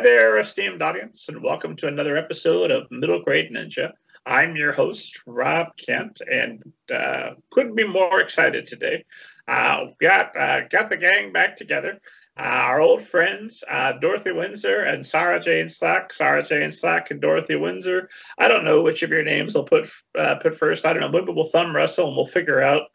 [0.00, 3.92] Hi there, esteemed audience, and welcome to another episode of Middle Grade Ninja.
[4.24, 9.04] I'm your host, Rob Kent, and uh, couldn't be more excited today.
[9.46, 12.00] Uh, got uh, got the gang back together.
[12.34, 16.14] Uh, our old friends, uh, Dorothy Winsor and Sara-Jayne Slack.
[16.14, 18.08] Sara-Jayne Slack and Dorothy Winsor.
[18.38, 20.86] I don't know which of your names we'll put uh, put first.
[20.86, 21.10] I don't know.
[21.10, 22.84] Maybe we'll thumb wrestle and we'll figure out.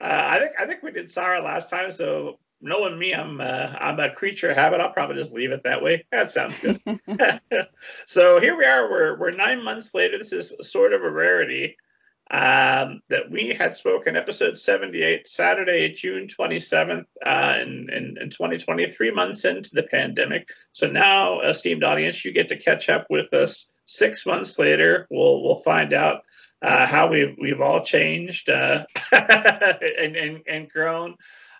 [0.00, 4.00] I think I think we did Sara last time, so knowing me, I'm uh, I'm
[4.00, 4.80] a creature of habit.
[4.80, 6.04] I'll probably just leave it that way.
[6.12, 6.80] That sounds good.
[8.06, 8.90] so here we are.
[8.90, 10.18] We're we're nine months later.
[10.18, 11.76] This is sort of a rarity
[12.30, 18.86] um, that we had spoken episode 78 Saturday, June 27th, uh, in, in, in 2020,
[18.90, 20.50] three months into the pandemic.
[20.72, 25.06] So now, esteemed audience, you get to catch up with us six months later.
[25.10, 26.22] We'll we'll find out
[26.60, 31.14] uh, how we've we've all changed uh, and, and and grown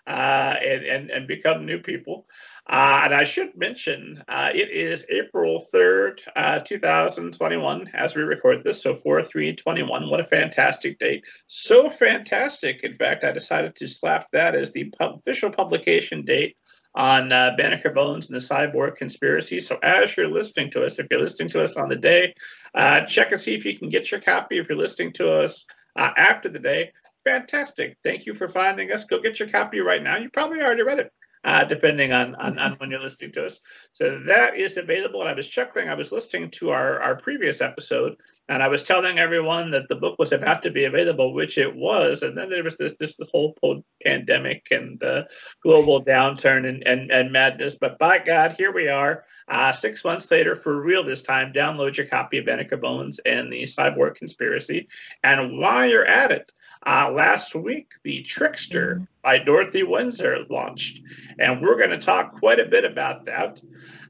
[0.09, 2.25] uh, and, and, and become new people.
[2.67, 8.63] Uh, and I should mention, uh, it is April 3rd, uh, 2021, as we record
[8.63, 8.81] this.
[8.81, 10.09] So 4 3 21.
[10.09, 11.23] What a fantastic date.
[11.47, 12.83] So fantastic.
[12.83, 16.55] In fact, I decided to slap that as the official publication date
[16.95, 19.59] on uh, Banneker Bones and the Cyborg Conspiracy.
[19.59, 22.33] So as you're listening to us, if you're listening to us on the day,
[22.73, 24.57] uh, check and see if you can get your copy.
[24.57, 25.65] If you're listening to us
[25.95, 26.91] uh, after the day,
[27.29, 27.97] fantastic.
[28.03, 29.03] Thank you for finding us.
[29.03, 30.17] Go get your copy right now.
[30.17, 31.13] You probably already read it.
[31.45, 33.61] Uh, depending on, on, on when you're listening to us.
[33.93, 35.21] So that is available.
[35.21, 35.87] And I was chuckling.
[35.87, 38.17] I was listening to our, our previous episode,
[38.49, 41.73] and I was telling everyone that the book was about to be available, which it
[41.73, 42.23] was.
[42.23, 43.55] And then there was this this whole
[44.03, 45.23] pandemic and uh,
[45.63, 47.75] global downturn and, and, and madness.
[47.75, 49.23] But by God, here we are.
[49.47, 53.51] Uh, six months later, for real this time, download your copy of Banneker Bones and
[53.51, 54.89] the Cyborg Conspiracy.
[55.23, 56.51] And while you're at it,
[56.85, 59.03] uh, last week, The Trickster mm-hmm.
[59.21, 61.01] by Dorothy Winsor launched,
[61.37, 63.61] and we're going to talk quite a bit about that.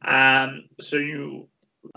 [0.04, 1.48] Um, so, you,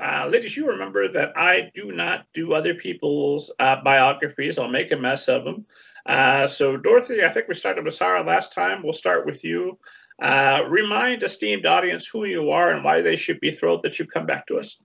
[0.00, 4.92] uh, ladies, you remember that I do not do other people's uh, biographies, I'll make
[4.92, 5.66] a mess of them.
[6.06, 8.82] Uh, so, Dorothy, I think we started with Sara last time.
[8.82, 9.78] We'll start with you.
[10.20, 14.10] Uh, remind esteemed audience who you are and why they should be thrilled that you've
[14.10, 14.80] come back to us.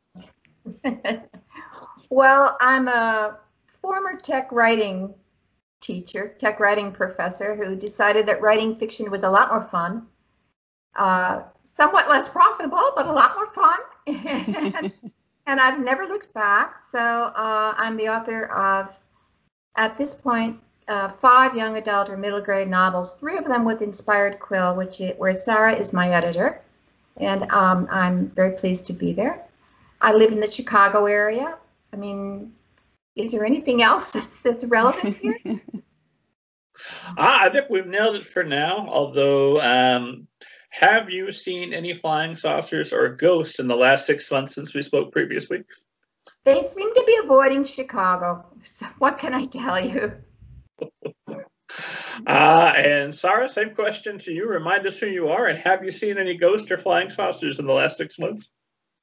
[2.09, 3.37] well, I'm a
[3.81, 5.13] former tech writing
[5.79, 10.07] teacher, tech writing professor, who decided that writing fiction was a lot more fun,
[10.95, 13.79] uh, somewhat less profitable, but a lot more fun.
[14.07, 14.91] and,
[15.45, 16.81] and, I've never looked back.
[16.91, 18.89] So uh, I'm the author of,
[19.75, 23.81] at this point, uh, five young adult or middle grade novels, three of them with
[23.81, 26.61] Inspired Quill, which where Sara is my editor.
[27.17, 29.43] And um, I'm very pleased to be there.
[30.01, 31.55] I live in the Chicago area.
[31.91, 32.53] I mean,
[33.17, 35.39] is there anything else that's that's relevant here?
[37.17, 38.88] ah, I think we've nailed it for now.
[38.88, 40.28] Although, um,
[40.69, 44.81] have you seen any flying saucers or ghosts in the last six months since we
[44.81, 45.63] spoke previously?
[46.45, 48.45] They seem to be avoiding Chicago.
[48.63, 50.13] So what can I tell you?
[52.25, 54.47] Uh, and Sara, same question to you.
[54.47, 57.67] Remind us who you are, and have you seen any ghosts or flying saucers in
[57.67, 58.49] the last six months?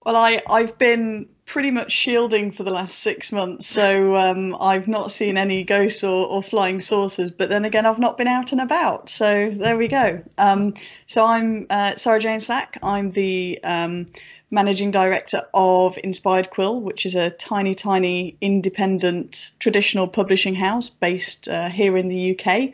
[0.05, 4.87] Well, I, I've been pretty much shielding for the last six months, so um, I've
[4.87, 7.31] not seen any ghosts or, or flying saucers.
[7.31, 10.23] But then again, I've not been out and about, so there we go.
[10.37, 10.75] Um,
[11.07, 12.79] so I'm uh, Sara-Jayne Slack.
[12.83, 14.07] I'm the um,
[14.51, 21.49] managing director of Inspired Quill, which is a tiny, tiny independent traditional publishing house based
[21.49, 22.73] uh, here in the UK.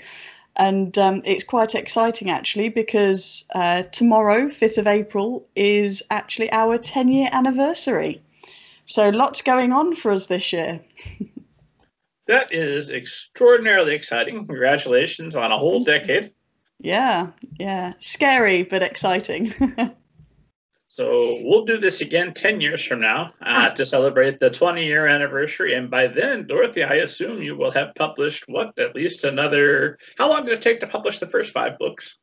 [0.60, 6.76] And um, it's quite exciting actually because uh, tomorrow, 5th of April, is actually our
[6.76, 8.20] 10 year anniversary.
[8.84, 10.78] So lots going on for us this year.
[12.26, 14.46] that is extraordinarily exciting.
[14.46, 16.30] Congratulations on a whole decade.
[16.78, 17.28] Yeah,
[17.58, 17.94] yeah.
[17.98, 19.54] Scary, but exciting.
[20.90, 25.06] So we'll do this again 10 years from now uh, to celebrate the 20 year
[25.06, 25.74] anniversary.
[25.74, 29.98] And by then, Dorothy, I assume you will have published what, at least another.
[30.18, 32.18] How long did it take to publish the first five books?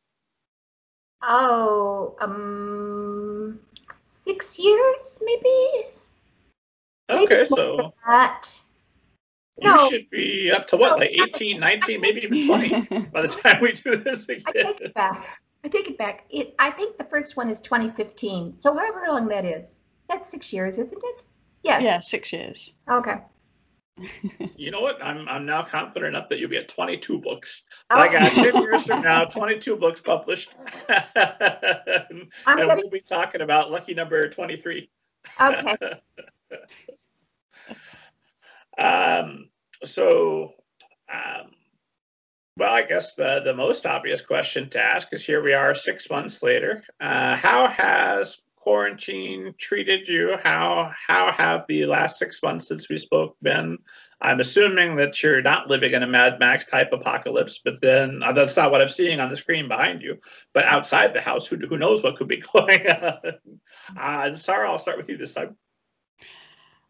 [1.21, 3.61] Oh, um,
[4.09, 5.87] six years, maybe.
[7.09, 7.93] Okay, maybe so.
[8.05, 8.49] That.
[9.61, 9.89] You no.
[9.89, 13.71] should be up to what, like 18, 19, maybe even 20 by the time we
[13.71, 14.43] do this again.
[14.45, 15.39] I take it back.
[15.63, 16.25] I take it back.
[16.29, 18.57] It, I think the first one is 2015.
[18.59, 21.23] So however long that is, that's six years, isn't it?
[21.63, 21.81] Yes.
[21.83, 22.73] Yeah, six years.
[22.89, 23.17] Okay.
[24.55, 25.03] you know what?
[25.03, 27.63] I'm I'm now confident enough that you'll be at 22 books.
[27.89, 27.97] Oh.
[27.97, 30.53] I got 10 years from now, 22 books published,
[30.89, 32.67] and getting...
[32.67, 34.89] we'll be talking about lucky number 23.
[35.41, 35.77] Okay.
[38.77, 39.49] um.
[39.83, 40.53] So,
[41.11, 41.51] um,
[42.57, 46.09] Well, I guess the, the most obvious question to ask is here we are six
[46.09, 46.83] months later.
[46.99, 50.37] Uh, how has quarantine treated you?
[50.41, 53.77] How how have the last six months since we spoke been?
[54.21, 58.33] I'm assuming that you're not living in a Mad Max type apocalypse, but then uh,
[58.33, 60.17] that's not what I'm seeing on the screen behind you.
[60.53, 63.19] But outside the house, who, who knows what could be going on?
[63.95, 65.55] Uh, Sara, I'll start with you this time.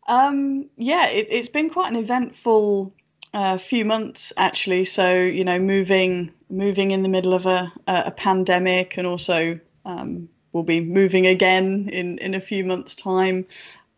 [0.07, 2.93] Um, yeah, it, has been quite an eventful
[3.33, 4.83] uh, few months actually.
[4.85, 10.29] So you know, moving moving in the middle of a a pandemic, and also um,
[10.51, 13.45] we'll be moving again in in a few months' time.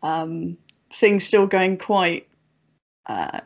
[0.02, 0.56] Um,
[0.92, 2.26] things still going quite
[3.06, 3.40] uh,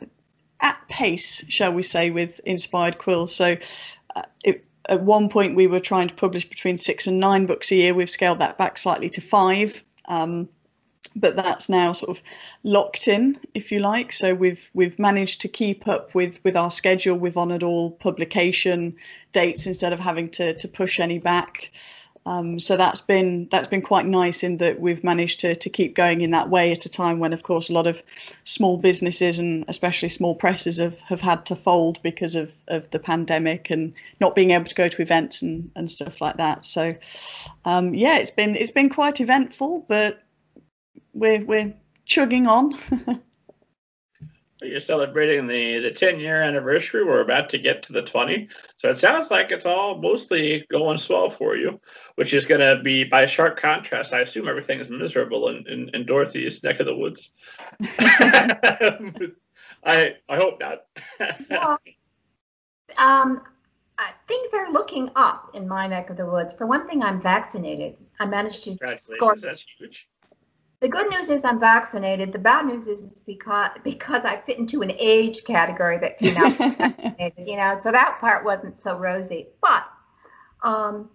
[0.61, 3.35] at pace, shall we say, with Inspired quills.
[3.35, 3.57] So
[4.15, 7.71] uh, it, at one point we were trying to publish between six and nine books
[7.71, 7.93] a year.
[7.93, 9.83] We've scaled that back slightly to five.
[10.07, 10.49] Um,
[11.15, 12.23] but that's now sort of
[12.63, 14.11] locked in, if you like.
[14.11, 17.17] So we've we've managed to keep up with with our schedule.
[17.17, 18.95] We've honoured all publication
[19.33, 21.71] dates instead of having to to push any back.
[22.27, 25.93] Um, so that's been that's been quite nice in that we've managed to to keep
[25.93, 28.01] going in that way at a time when, of course, a lot of
[28.45, 32.97] small businesses and especially small presses have, have had to fold because of, of the
[32.97, 36.65] pandemic and not being able to go to events and, and stuff like that.
[36.65, 36.95] So
[37.63, 40.23] um, yeah, it's been it's been quite eventful, but
[41.15, 41.73] we're we're
[42.05, 42.77] chugging on.
[44.61, 47.03] You're celebrating the the 10 year anniversary.
[47.03, 48.47] We're about to get to the 20.
[48.75, 51.79] So it sounds like it's all mostly going swell for you,
[52.15, 54.13] which is going to be by sharp contrast.
[54.13, 57.31] I assume everything is miserable in, in, in Dorothy's neck of the woods.
[59.83, 60.85] I I hope not.
[61.49, 61.79] well,
[62.97, 63.41] um,
[64.27, 66.53] things are looking up in my neck of the woods.
[66.53, 67.97] For one thing, I'm vaccinated.
[68.19, 69.35] I managed to score.
[69.35, 70.07] That's huge.
[70.81, 72.33] The good news is I'm vaccinated.
[72.33, 76.37] The bad news is it's because because I fit into an age category that came
[76.37, 79.47] out vaccinated, you know, so that part wasn't so rosy.
[79.61, 79.85] But
[80.63, 81.09] um,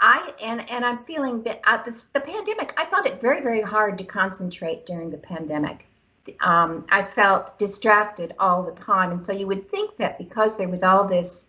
[0.00, 2.72] I and and I'm feeling at uh, this, the pandemic.
[2.78, 5.86] I found it very very hard to concentrate during the pandemic.
[6.40, 10.68] Um, I felt distracted all the time, and so you would think that because there
[10.68, 11.46] was all this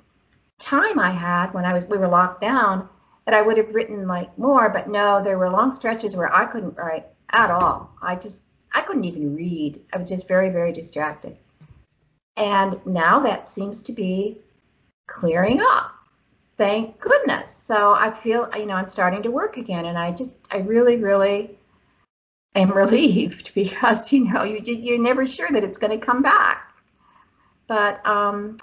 [0.59, 2.89] time I had when I was we were locked down
[3.25, 6.45] that I would have written like more, but no, there were long stretches where I
[6.45, 7.95] couldn't write at all.
[8.01, 8.43] I just,
[8.73, 9.81] I couldn't even read.
[9.93, 11.37] I was just very, very distracted.
[12.37, 14.39] And now that seems to be
[15.07, 15.93] clearing up.
[16.57, 17.55] Thank goodness.
[17.55, 19.85] So I feel, you know, I'm starting to work again.
[19.85, 21.57] And I just, I really, really
[22.55, 26.73] am relieved because, you know, you, you're never sure that it's going to come back.
[27.67, 28.57] But, um,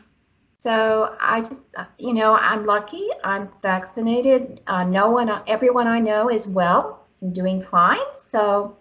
[0.59, 1.61] so I just,
[1.99, 3.07] you know, I'm lucky.
[3.23, 4.61] I'm vaccinated.
[4.67, 7.99] Uh, no one, everyone I know is well doing fine.
[8.17, 8.77] So,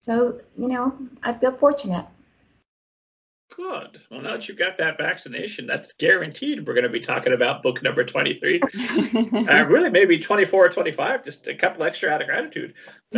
[0.00, 2.06] so you know, I feel fortunate.
[3.56, 4.00] Good.
[4.10, 6.66] Well, now that you've got that vaccination, that's guaranteed.
[6.66, 8.60] We're going to be talking about book number 23.
[9.48, 12.74] uh, really, maybe 24 or 25, just a couple extra out of gratitude.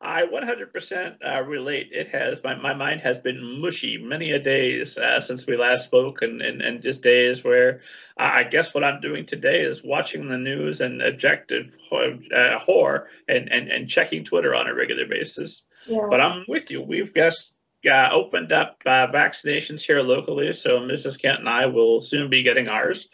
[0.00, 1.90] I 100% uh, relate.
[1.92, 5.84] It has my, my mind has been mushy many a days uh, since we last
[5.84, 7.80] spoke, and, and, and just days where
[8.16, 13.50] I guess what I'm doing today is watching the news and objective uh, horror and,
[13.52, 15.62] and, and checking Twitter on a regular basis.
[15.86, 16.06] Yeah.
[16.10, 16.82] But I'm with you.
[16.82, 17.54] We've just
[17.90, 21.20] uh, opened up uh, vaccinations here locally, so Mrs.
[21.20, 23.08] Kent and I will soon be getting ours.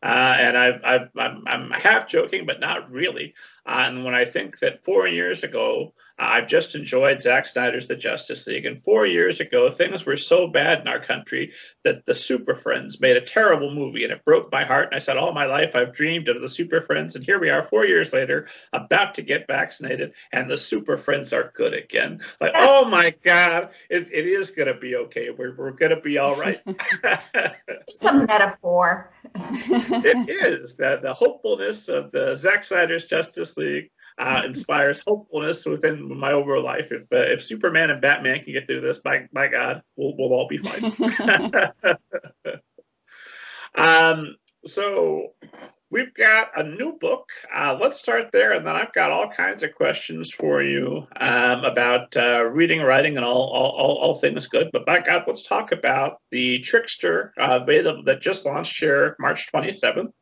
[0.00, 3.34] Uh, and I, I'm half joking, but not really.
[3.68, 8.46] And when I think that four years ago, I've just enjoyed Zack Snyder's The Justice
[8.46, 8.64] League.
[8.64, 11.52] And four years ago, things were so bad in our country
[11.84, 14.86] that the Super Friends made a terrible movie and it broke my heart.
[14.86, 17.14] And I said, All my life I've dreamed of the Super Friends.
[17.14, 21.34] And here we are, four years later, about to get vaccinated, and the Super Friends
[21.34, 22.22] are good again.
[22.40, 25.28] Like, oh my God, it, it is going to be okay.
[25.28, 26.60] We're, we're going to be all right.
[26.66, 29.10] it's a metaphor.
[29.34, 30.74] it is.
[30.76, 36.64] The, the hopefulness of the Zack Snyder's Justice League uh, inspires hopefulness within my overall
[36.64, 36.92] life.
[36.92, 40.32] If uh, if Superman and Batman can get through this, by my God, we'll we'll
[40.32, 40.96] all be fine.
[43.74, 44.36] um,
[44.66, 45.34] so
[45.90, 47.28] we've got a new book.
[47.54, 51.64] Uh, let's start there, and then I've got all kinds of questions for you um,
[51.64, 54.70] about uh, reading, writing, and all, all, all, all, things good.
[54.72, 59.50] But by God, let's talk about the Trickster uh, beta that just launched here March
[59.52, 60.12] 27th.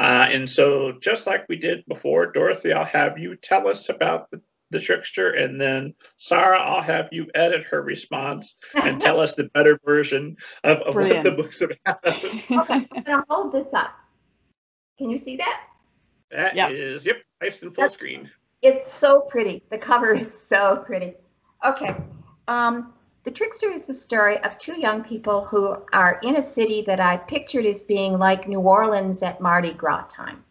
[0.00, 4.30] Uh, and so, just like we did before, Dorothy, I'll have you tell us about
[4.30, 4.40] the,
[4.70, 9.50] the trickster, and then Sara, I'll have you edit her response and tell us the
[9.52, 11.98] better version of, of what the book's about.
[12.06, 13.90] okay, I'm gonna hold this up.
[14.96, 15.64] Can you see that?
[16.30, 16.70] That yep.
[16.70, 18.30] is yep, nice and full screen.
[18.62, 19.62] It's so pretty.
[19.70, 21.12] The cover is so pretty.
[21.66, 21.94] Okay.
[22.48, 26.82] Um, The Trickster is the story of two young people who are in a city
[26.86, 30.42] that I pictured as being like New Orleans at Mardi Gras time.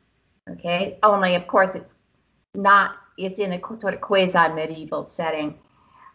[0.48, 2.06] Okay, only of course it's
[2.54, 5.58] not, it's in a sort of quasi medieval setting.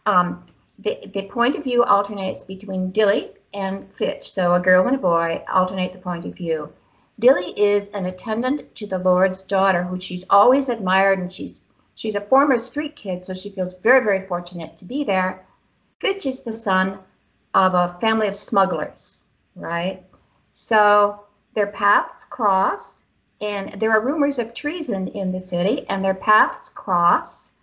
[0.05, 0.45] Um,
[0.79, 4.31] the, the point of view alternates between Dilly and Fitch.
[4.31, 6.71] So a girl and a boy alternate the point of view.
[7.19, 11.61] Dilly is an attendant to the Lord's daughter who she's always admired and she's
[11.95, 15.44] she's a former street kid, so she feels very, very fortunate to be there.
[16.05, 16.99] Fitch is the son
[17.55, 19.23] of a family of smugglers,
[19.55, 20.03] right?
[20.51, 23.05] So their paths cross,
[23.41, 27.53] and there are rumors of treason in the city, and their paths cross.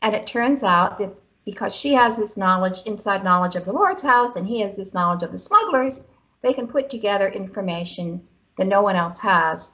[0.00, 4.02] And it turns out that because she has this knowledge, inside knowledge of the Lord's
[4.02, 6.00] house, and he has this knowledge of the smugglers,
[6.40, 8.26] they can put together information
[8.56, 9.72] that no one else has.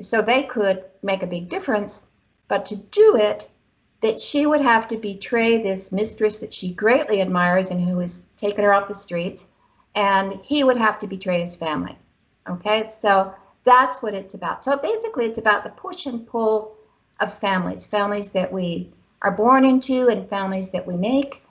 [0.00, 2.00] So they could make a big difference.
[2.48, 3.50] But to do it,
[4.00, 8.22] that she would have to betray this mistress that she greatly admires and who has
[8.36, 9.46] taken her off the streets,
[9.94, 11.98] and he would have to betray his family.
[12.48, 14.64] Okay, so that's what it's about.
[14.64, 16.76] So basically, it's about the push and pull
[17.20, 18.90] of families, families that we
[19.22, 21.42] are born into and families that we make,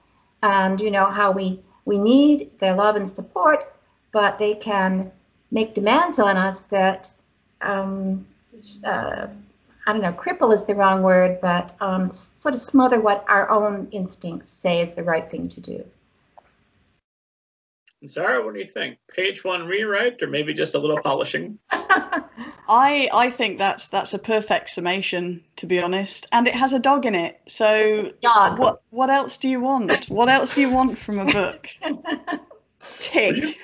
[0.42, 3.74] and you know how we we need their love and support,
[4.12, 5.12] but they can
[5.52, 7.12] make demands on us that
[7.62, 8.26] um,
[8.84, 9.28] uh,
[9.88, 13.50] I don't know, cripple is the wrong word, but um, sort of smother what our
[13.50, 15.86] own instincts say is the right thing to do.
[18.06, 18.98] Sara, what do you think?
[19.16, 21.58] Page one rewrite, or maybe just a little polishing?
[21.72, 26.28] I I think that's that's a perfect summation, to be honest.
[26.34, 27.40] And it has a dog in it.
[27.48, 28.60] So dog.
[28.60, 30.10] What what else do you want?
[30.10, 31.70] What else do you want from a book?
[33.00, 33.56] Tig.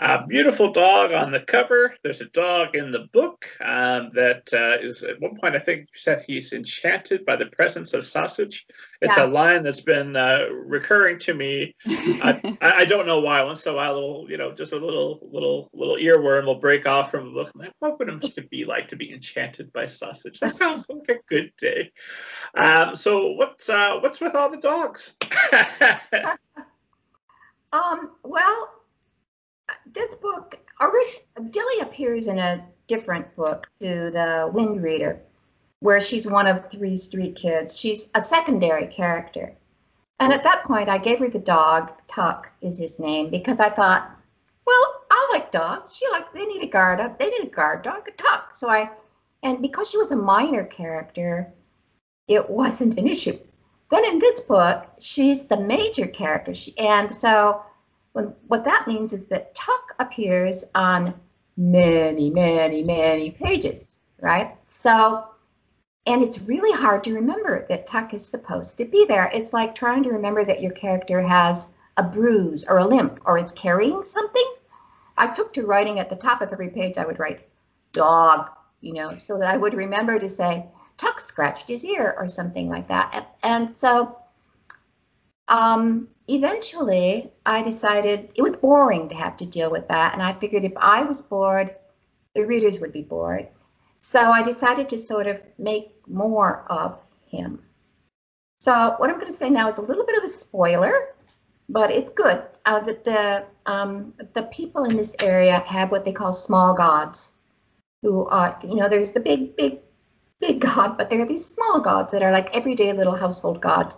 [0.00, 1.94] a beautiful dog on the cover.
[2.02, 5.80] There's a dog in the book um, that uh, is at one point I think
[5.80, 8.66] you said he's enchanted by the presence of sausage.
[9.00, 9.24] It's yeah.
[9.24, 11.74] a line that's been uh, recurring to me.
[11.86, 13.42] I, I, don't know why.
[13.42, 16.60] Once in a while, a little you know, just a little little little earworm will
[16.60, 17.50] break off from a book.
[17.54, 20.40] I'm like, what would it be like to be enchanted by sausage?
[20.40, 21.90] That sounds like a good day.
[22.54, 25.16] Um, so what's uh, what's with all the dogs?
[27.72, 28.70] Um, well,
[29.92, 30.58] this book,
[31.50, 35.20] Dilly appears in a different book to the Wind Reader,
[35.80, 37.78] where she's one of three street kids.
[37.78, 39.52] She's a secondary character.
[40.20, 43.68] And at that point, I gave her the dog, Tuck is his name, because I
[43.68, 44.10] thought,
[44.66, 45.96] well, I like dogs.
[45.96, 47.18] She like they need a guard up.
[47.18, 48.56] They need a guard dog, a Tuck.
[48.56, 48.90] So I,
[49.42, 51.52] and because she was a minor character,
[52.28, 53.38] it wasn't an issue.
[53.90, 56.54] Then in this book, she's the major character.
[56.54, 57.62] She, and so
[58.12, 61.14] when, what that means is that Tuck appears on
[61.56, 64.56] many, many, many pages, right?
[64.70, 65.24] So,
[66.06, 69.30] and it's really hard to remember that Tuck is supposed to be there.
[69.32, 73.38] It's like trying to remember that your character has a bruise or a limp or
[73.38, 74.54] is carrying something.
[75.16, 77.48] I took to writing at the top of every page, I would write
[77.92, 78.50] dog,
[78.80, 80.66] you know, so that I would remember to say,
[80.96, 83.36] Tuck scratched his ear or something like that.
[83.42, 84.18] And, so
[85.48, 90.14] um, eventually I decided it was boring to have to deal with that.
[90.14, 91.74] And I figured if I was bored,
[92.34, 93.48] the readers would be bored.
[94.00, 97.62] So I decided to sort of make more of him.
[98.60, 101.14] So what I'm going to say now is a little bit of a spoiler,
[101.68, 102.42] but it's good.
[102.64, 107.32] Uh, that the um, the people in this area have what they call small gods,
[108.02, 109.78] who are you know there's the big big
[110.40, 113.96] big god, but there are these small gods that are like everyday little household gods.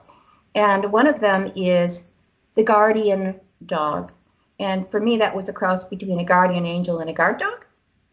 [0.55, 2.07] And one of them is
[2.55, 4.13] the guardian dog.
[4.61, 7.65] And for me, that was a cross between a guardian angel and a guard dog,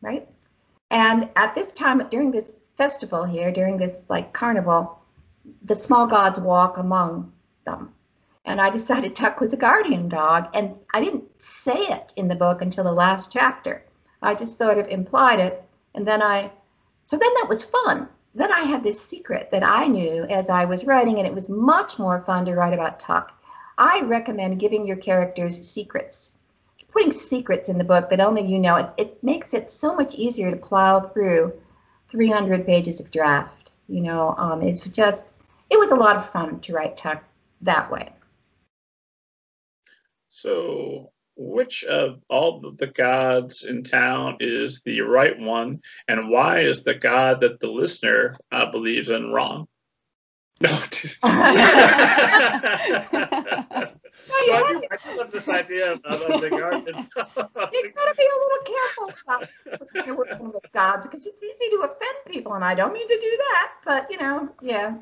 [0.01, 0.27] right?
[0.91, 4.99] And at this time, during this festival here, during this like carnival,
[5.63, 7.31] the small gods walk among
[7.65, 7.93] them.
[8.45, 12.35] And I decided Tuck was a guardian dog, and I didn't say it in the
[12.35, 13.83] book until the last chapter.
[14.21, 15.63] I just sort of implied it,
[15.93, 16.51] and then I,
[17.05, 20.65] so then that was fun then I had this secret that I knew as I
[20.65, 23.31] was writing, and it was much more fun to write about Tuck.
[23.77, 26.31] I recommend giving your characters secrets.
[26.91, 30.15] Putting secrets in the book that only you know, it, it makes it so much
[30.15, 31.53] easier to plow through
[32.09, 33.71] 300 pages of draft.
[33.87, 35.31] You know, um, it's just,
[35.69, 37.23] it was a lot of fun to write Tuck
[37.61, 38.11] that way.
[40.27, 46.59] So which of all of the gods in town is the right one, and why
[46.59, 49.67] is the god that the listener uh, believes in wrong?
[50.61, 51.17] No, just.
[51.23, 51.51] well, I,
[54.69, 56.95] do, I just love this idea of, of the garden.
[56.95, 59.49] you gotta be a little careful about
[60.05, 63.19] you're working with gods because it's easy to offend people, and I don't mean to
[63.19, 64.95] do that, but you know, yeah.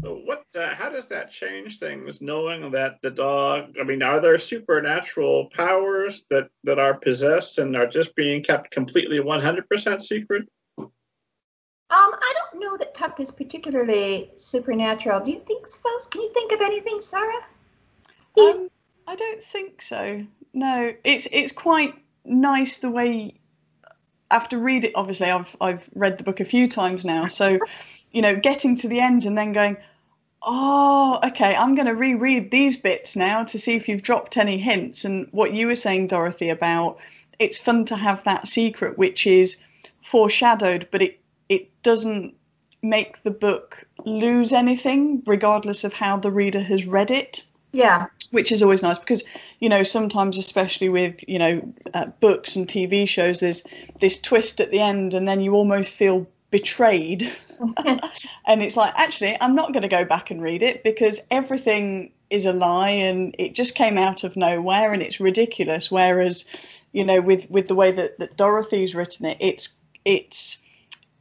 [0.00, 0.44] What?
[0.54, 2.22] Uh, how does that change things?
[2.22, 3.74] Knowing that the dog.
[3.80, 8.70] I mean, are there supernatural powers that that are possessed and are just being kept
[8.70, 10.48] completely one hundred percent secret?
[11.90, 15.20] Um, I don't know that Tuck is particularly supernatural.
[15.20, 15.88] Do you think so?
[16.10, 17.42] Can you think of anything, Sara?
[18.38, 18.68] Um,
[19.06, 20.24] I don't think so.
[20.52, 23.40] No, it's it's quite nice the way.
[24.30, 27.58] After read it, obviously, I've I've read the book a few times now, so
[28.12, 29.76] you know, getting to the end and then going,
[30.42, 34.58] oh, okay, I'm going to reread these bits now to see if you've dropped any
[34.58, 35.04] hints.
[35.04, 36.98] And what you were saying, Dorothy, about
[37.38, 39.62] it's fun to have that secret, which is
[40.02, 42.34] foreshadowed, but it it doesn't
[42.82, 47.44] make the book lose anything, regardless of how the reader has read it.
[47.72, 48.06] Yeah.
[48.30, 49.24] Which is always nice because,
[49.60, 53.64] you know, sometimes, especially with, you know, uh, books and TV shows, there's
[54.00, 57.32] this twist at the end and then you almost feel betrayed
[58.46, 62.12] and it's like, actually, I'm not going to go back and read it because everything
[62.30, 65.90] is a lie and it just came out of nowhere and it's ridiculous.
[65.90, 66.48] Whereas,
[66.92, 70.62] you know, with with the way that, that Dorothy's written it, it's it's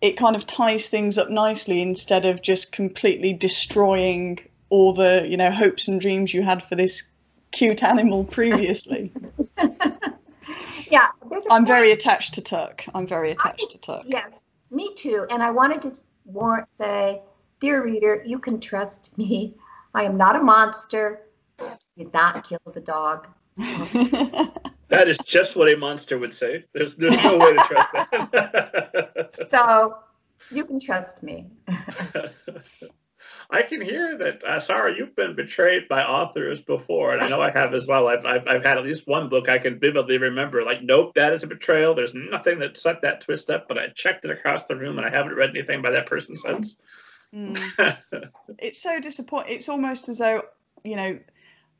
[0.01, 4.39] it kind of ties things up nicely instead of just completely destroying
[4.69, 7.03] all the you know hopes and dreams you had for this
[7.51, 9.11] cute animal previously.
[10.89, 11.07] yeah,
[11.49, 12.83] I'm very attached to Tuck.
[12.93, 14.03] I'm very attached I, to Tuck.
[14.05, 15.25] Yes, me too.
[15.29, 17.21] And I wanted to warrant say,
[17.59, 19.55] Dear reader, you can trust me.
[19.95, 21.23] I am not a monster.
[21.59, 23.27] I did not kill the dog.
[23.57, 26.65] that is just what a monster would say.
[26.73, 29.29] There's there's no way to trust that.
[29.49, 29.97] so
[30.51, 31.47] you can trust me.
[33.49, 37.41] I can hear that, uh, Sara, you've been betrayed by authors before, and I know
[37.41, 38.07] I have as well.
[38.07, 41.31] I've, I've, I've had at least one book I can vividly remember, like, nope, that
[41.31, 41.95] is a betrayal.
[41.95, 45.07] There's nothing that set that twist up, but I checked it across the room and
[45.07, 46.81] I haven't read anything by that person since.
[47.33, 47.57] Mm.
[48.59, 49.53] it's so disappointing.
[49.53, 50.41] It's almost as though,
[50.83, 51.17] you know,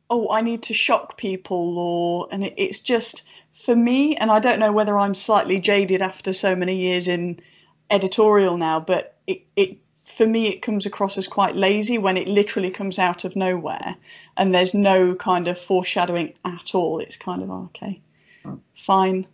[0.09, 3.23] oh, I need to shock people, or, and it, it's just
[3.65, 7.41] for me, and I don't know whether I'm slightly jaded after so many years in
[7.89, 9.79] editorial now, but it, it
[10.17, 13.95] for me it comes across as quite lazy when it literally comes out of nowhere
[14.35, 16.99] and there's no kind of foreshadowing at all.
[16.99, 18.01] It's kind of oh, okay
[18.75, 19.27] fine.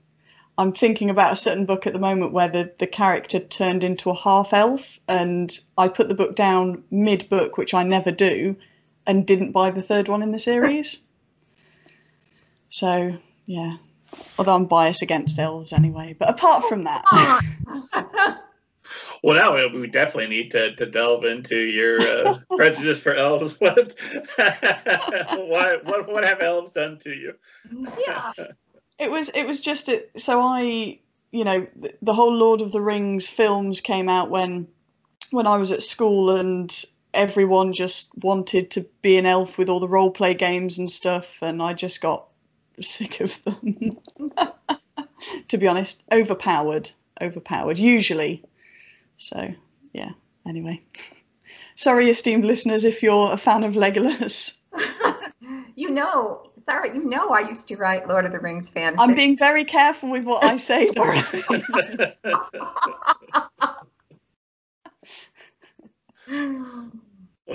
[0.57, 4.11] I'm thinking about a certain book at the moment where the, the character turned into
[4.11, 8.55] a half elf and i put the book down mid book which i never do
[9.07, 10.99] and didn't buy the third one in the series.
[12.69, 13.77] So yeah.
[14.37, 17.03] Although i'm biased against elves anyway but apart from that
[19.23, 23.57] Well, now we definitely need to, to delve into your uh, prejudice for elves.
[23.59, 23.95] What,
[25.37, 27.33] what, what, what have elves done to you?
[28.07, 28.31] Yeah.
[28.99, 30.99] It was, it was just, it, so I,
[31.31, 34.67] you know, the, the whole Lord of the Rings films came out when,
[35.31, 36.71] when I was at school and
[37.11, 41.39] everyone just wanted to be an elf with all the role play games and stuff.
[41.41, 42.27] And I just got
[42.79, 43.97] sick of them.
[45.47, 47.79] to be honest, overpowered, overpowered.
[47.79, 48.43] Usually
[49.23, 49.53] so,
[49.93, 50.11] yeah,
[50.47, 50.81] anyway.
[51.75, 54.57] Sorry, esteemed listeners, if you're a fan of Legolas.
[55.75, 58.95] you know, Sara, you know I used to write Lord of the Rings fanfic.
[58.99, 61.43] I'm being very careful with what I say, Dorothy.
[61.47, 61.61] well,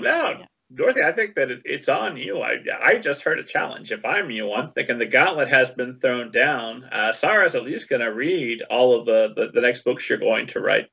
[0.03, 0.45] now, yeah.
[0.75, 2.43] Dorothy, I think that it, it's on you.
[2.43, 3.91] I, I just heard a challenge.
[3.91, 6.85] If I'm you, I'm thinking the gauntlet has been thrown down.
[6.85, 10.19] Uh, Sara's at least going to read all of the, the, the next books you're
[10.19, 10.91] going to write.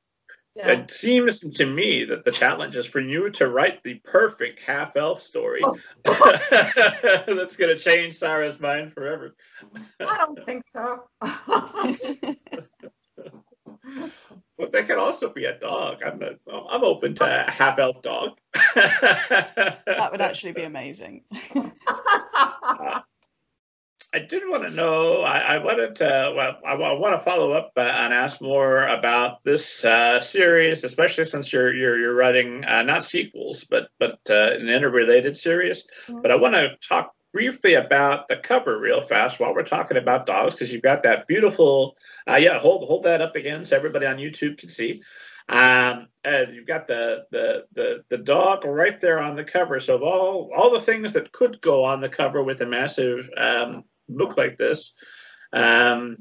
[0.56, 0.70] Yeah.
[0.70, 4.96] It seems to me that the challenge is for you to write the perfect half
[4.96, 5.76] elf story oh.
[7.26, 9.36] that's going to change Sara's mind forever.
[10.00, 11.02] I don't think so.
[14.58, 16.02] but they could also be a dog.
[16.02, 18.38] I'm a, I'm open to a half elf dog.
[18.74, 21.24] that would actually be amazing.
[24.16, 25.20] I did want to know.
[25.20, 26.32] I, I wanted to.
[26.34, 30.84] Well, I, I, want to follow up uh, and ask more about this uh, series,
[30.84, 35.86] especially since you're you're, you're writing uh, not sequels, but but uh, an interrelated series.
[36.06, 36.22] Mm-hmm.
[36.22, 40.24] But I want to talk briefly about the cover real fast while we're talking about
[40.24, 41.94] dogs, because you've got that beautiful.
[42.26, 45.02] Uh, yeah, hold hold that up again so everybody on YouTube can see.
[45.50, 49.78] Um, and you've got the, the the the dog right there on the cover.
[49.78, 53.28] So of all all the things that could go on the cover with a massive
[53.36, 54.92] um, look like this.
[55.52, 56.18] Um,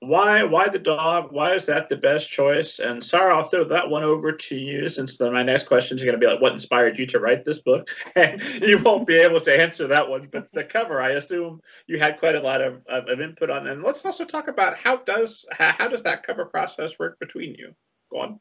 [0.00, 1.32] why why the dog?
[1.32, 2.78] Why is that the best choice?
[2.78, 6.04] And Sara, I'll throw that one over to you since the, my next questions are
[6.04, 7.90] going to be like, what inspired you to write this book?
[8.14, 10.28] And you won't be able to answer that one.
[10.30, 13.66] But the cover, I assume you had quite a lot of, of, of input on.
[13.66, 17.54] And let's also talk about how does how, how does that cover process work between
[17.54, 17.74] you?
[18.12, 18.40] Go on.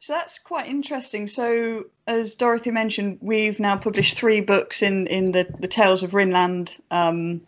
[0.00, 1.26] So that's quite interesting.
[1.26, 6.10] So, as Dorothy mentioned, we've now published three books in in the the Tales of
[6.10, 7.40] Rinland um,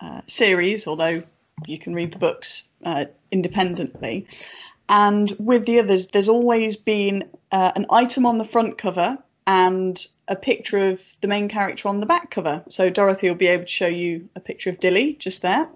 [0.00, 1.22] uh, series, although
[1.66, 4.26] you can read the books uh, independently.
[4.88, 10.04] And with the others, there's always been uh, an item on the front cover and
[10.28, 12.62] a picture of the main character on the back cover.
[12.68, 15.68] So Dorothy will be able to show you a picture of Dilly just there.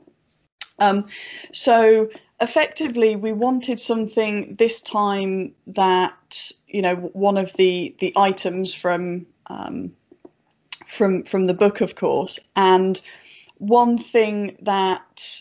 [0.78, 1.06] Um,
[1.52, 2.09] so
[2.40, 9.26] effectively, we wanted something this time that you know one of the the items from
[9.46, 9.92] um,
[10.87, 13.00] from from the book, of course, and
[13.60, 15.40] one thing that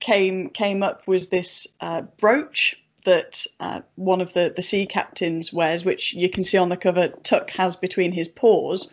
[0.00, 5.52] came came up was this uh, brooch that uh, one of the, the sea captains
[5.52, 8.92] wears, which you can see on the cover, Tuck has between his paws.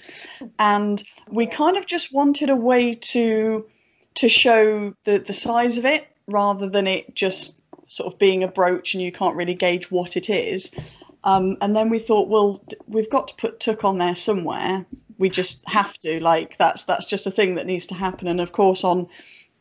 [0.60, 3.66] And we kind of just wanted a way to
[4.16, 8.48] to show the, the size of it rather than it just sort of being a
[8.48, 10.72] brooch and you can't really gauge what it is.
[11.26, 14.86] Um, and then we thought, well, we've got to put Tuck on there somewhere.
[15.18, 16.22] We just have to.
[16.22, 18.28] Like that's that's just a thing that needs to happen.
[18.28, 19.08] And of course, on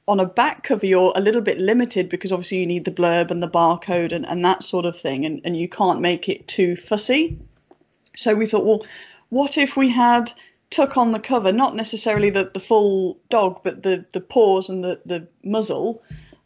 [0.07, 3.31] on a back cover you're a little bit limited because obviously you need the blurb
[3.31, 6.47] and the barcode and, and that sort of thing and, and you can't make it
[6.47, 7.39] too fussy
[8.15, 8.85] so we thought well
[9.31, 10.31] what if we had
[10.71, 14.85] tuck on the cover not necessarily the, the full dog but the the paws and
[14.85, 16.03] the the muzzle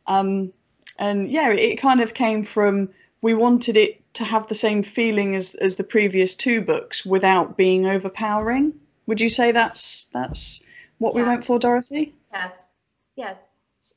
[0.07, 0.53] um,
[0.99, 2.89] and yeah it kind of came from
[3.23, 7.57] we wanted it to have the same feeling as as the previous two books without
[7.57, 8.73] being overpowering
[9.09, 10.63] would you say that's that's
[10.99, 11.23] what yeah.
[11.23, 12.73] we went for dorothy yes
[13.17, 13.37] yes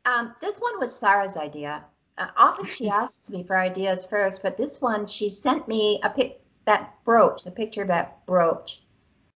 [0.06, 1.84] um, this one was Sara's idea.
[2.17, 6.10] Uh, often she asks me for ideas first, but this one she sent me a
[6.10, 8.84] pic that brooch, the picture of that brooch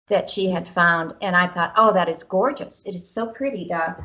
[0.09, 2.85] that she had found, and I thought, oh, that is gorgeous.
[2.85, 3.67] It is so pretty.
[3.69, 3.97] The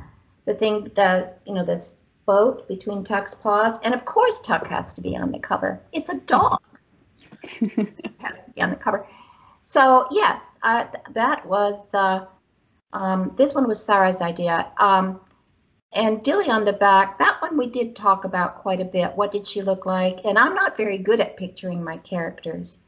[0.46, 4.94] the thing, the you know, this boat between Tuck's paws, and of course Tuck has
[4.94, 5.82] to be on the cover.
[5.92, 6.62] It's a dog.
[8.20, 9.06] has to be on the cover.
[9.70, 12.26] So yes, uh, th that was uh,
[12.92, 14.72] um, this one was Sara's idea.
[14.78, 15.22] Um,
[15.94, 19.16] and Dilly on the back, that one we did talk about quite a bit.
[19.16, 20.18] What did she look like?
[20.26, 22.80] And I'm not very good at picturing my characters.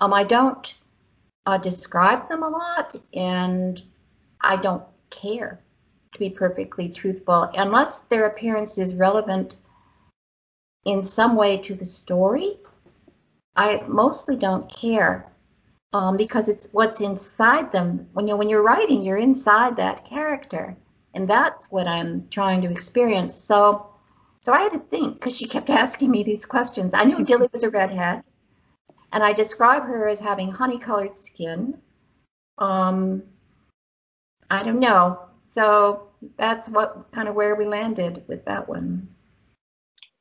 [0.00, 0.74] Um, I don't
[1.46, 3.80] uh, describe them a lot, and
[4.40, 5.60] I don't care,
[6.12, 9.54] to be perfectly truthful, unless their appearance is relevant
[10.84, 12.58] in some way to the story.
[13.54, 15.30] I mostly don't care
[15.92, 18.08] um, because it's what's inside them.
[18.12, 20.76] When you when you're writing, you're inside that character
[21.16, 23.34] and that's what I'm trying to experience.
[23.34, 23.86] So,
[24.42, 26.92] so I had to think because she kept asking me these questions.
[26.94, 28.22] I knew Dilly was a redhead,
[29.12, 31.78] and I describe her as having honey-colored skin.
[32.58, 33.22] Um,
[34.50, 35.20] I don't know.
[35.48, 39.08] So that's what kind of where we landed with that one.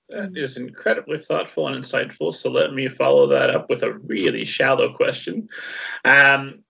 [0.09, 2.33] That is incredibly thoughtful and insightful.
[2.33, 5.49] So let me follow that up with a really shallow question.
[6.03, 6.63] Um,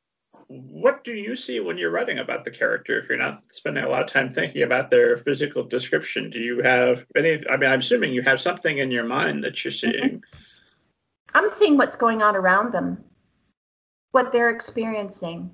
[0.48, 3.90] what do you see when you're writing about the character if you're not spending a
[3.90, 7.80] lot of time thinking about their physical description do you have any i mean i'm
[7.80, 9.92] assuming you have something in your mind that you're mm-hmm.
[9.92, 10.24] seeing
[11.34, 13.04] i'm seeing what's going on around them
[14.12, 15.50] what they're experiencing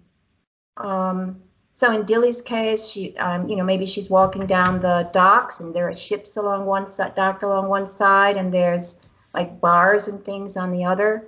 [0.77, 1.41] um,
[1.73, 5.73] so in dilly's case she um, you know maybe she's walking down the docks and
[5.73, 8.99] there are ships along one side along one side and there's
[9.33, 11.27] like bars and things on the other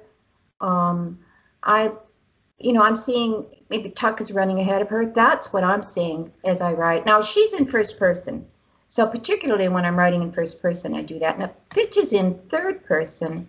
[0.61, 1.17] um,
[1.63, 1.91] i
[2.63, 5.05] you know, I'm seeing maybe Tuck is running ahead of her.
[5.05, 7.05] That's what I'm seeing as I write.
[7.05, 8.45] Now she's in first person.
[8.87, 11.37] So particularly when I'm writing in first person, I do that.
[11.37, 13.47] Now Fitch is in third person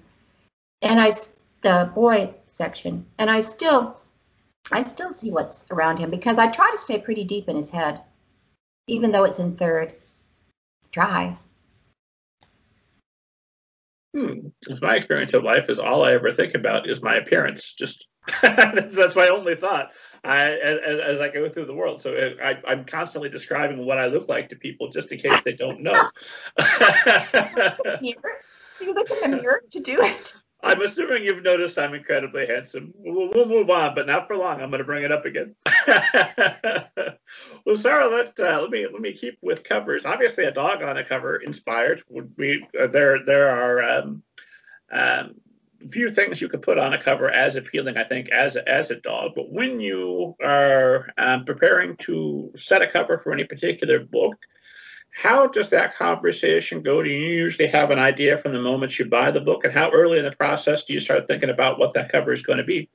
[0.83, 1.13] and I,
[1.63, 3.97] the boy section, and I still,
[4.73, 7.71] I still see what's around him because I try to stay pretty deep in his
[7.71, 8.01] head,
[8.87, 9.95] even though it's in third.
[10.91, 11.37] Try.
[14.15, 14.49] Hmm.
[14.81, 17.75] My experience of life is all I ever think about is my appearance.
[17.75, 18.07] Just
[18.41, 22.01] that's, that's, my only thought I, as, as, I go through the world.
[22.01, 25.53] So I, I'm constantly describing what I look like to people just in case they
[25.53, 25.93] don't know.
[28.01, 30.35] you look in the mirror to do it.
[30.65, 32.95] I'm assuming you've noticed I'm incredibly handsome.
[32.97, 34.63] We'll, we'll, move on, but not for long.
[34.63, 35.55] I'm going to bring it up again.
[37.67, 40.07] well, Sara, let uh, let me let me keep with covers.
[40.07, 43.25] Obviously, a dog on a cover inspired would be uh, there.
[43.25, 44.23] There are um,
[44.91, 45.35] um,
[45.91, 48.91] few things you could put on a cover as appealing, I think, as a, as
[48.91, 49.33] a dog.
[49.35, 54.37] But when you are um, preparing to set a cover for any particular book,
[55.15, 57.01] how does that conversation go?
[57.01, 59.93] Do you usually have an idea from the moment you buy the book, and how
[59.93, 62.65] early in the process do you start thinking about what that cover is going to
[62.65, 62.89] be?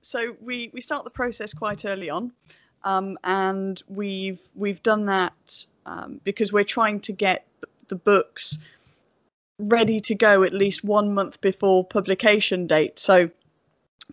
[0.00, 2.32] So we we start the process quite early on,
[2.82, 7.46] um, and we've we've done that um, because we're trying to get
[7.88, 8.58] the books
[9.58, 12.98] ready to go at least one month before publication date.
[12.98, 13.30] So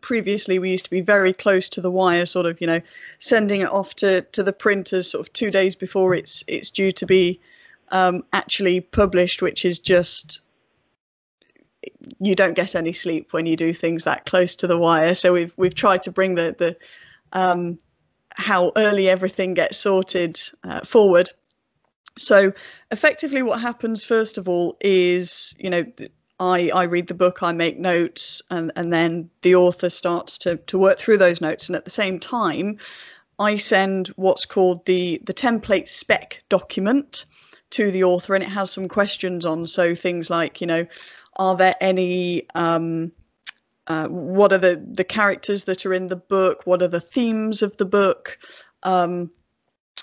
[0.02, 2.82] previously we used to be very close to the wire, sort of, you know,
[3.20, 6.92] sending it off to, to the printers sort of two days before it's it's due
[6.92, 7.40] to be
[7.90, 10.42] um, actually published, which is just
[12.20, 15.16] you don't get any sleep when you do things that close to the wire.
[15.16, 16.78] So we've we've tried to bring the the
[17.34, 17.80] um,
[18.36, 21.30] how early everything gets sorted uh, forward.
[22.18, 22.54] So
[22.92, 25.86] effectively, what happens first of all is you know
[26.40, 30.58] I I read the book, I make notes, and and then the author starts to
[30.58, 32.78] to work through those notes, and at the same time.
[33.40, 37.26] I send what's called the the template spec document
[37.72, 39.66] to the author, and it has some questions on.
[39.66, 40.86] So things like, you know,
[41.38, 43.12] are there any um,
[43.88, 47.62] uh, what are the the characters that are in the book what are the themes
[47.62, 48.38] of the book
[48.84, 49.30] um,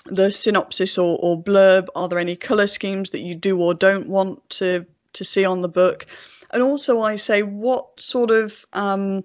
[0.05, 4.07] the synopsis or, or blurb are there any color schemes that you do or don't
[4.07, 6.05] want to to see on the book
[6.51, 9.23] and also i say what sort of um,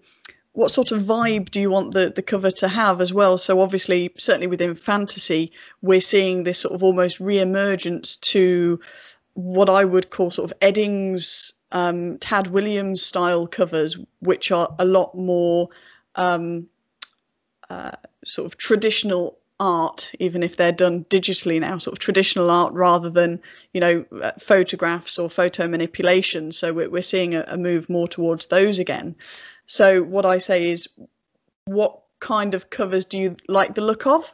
[0.57, 3.37] what sort of vibe do you want the, the cover to have as well?
[3.37, 8.81] So obviously, certainly within fantasy, we're seeing this sort of almost re-emergence to
[9.35, 14.87] what I would call sort of Eddings um, Tad Williams style covers, which are a
[14.87, 15.68] lot more
[16.14, 16.66] um,
[17.68, 17.92] uh,
[18.25, 23.11] sort of traditional art, even if they're done digitally now, sort of traditional art rather
[23.11, 23.40] than
[23.73, 26.53] you know uh, photographs or photo manipulation.
[26.53, 29.14] So we're, we're seeing a, a move more towards those again.
[29.66, 30.88] So what I say is,
[31.64, 34.33] what kind of covers do you like the look of?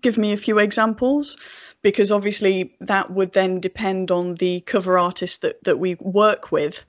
[0.00, 1.36] Give me a few examples
[1.82, 6.82] because obviously that would then depend on the cover artist that, that we work with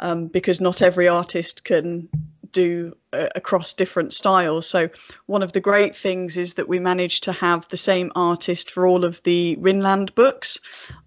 [0.00, 2.08] um, because not every artist can
[2.52, 4.66] do uh, across different styles.
[4.66, 4.88] So
[5.26, 8.86] one of the great things is that we managed to have the same artist for
[8.86, 10.58] all of the Rinland books.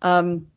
[0.02, 0.48] Um,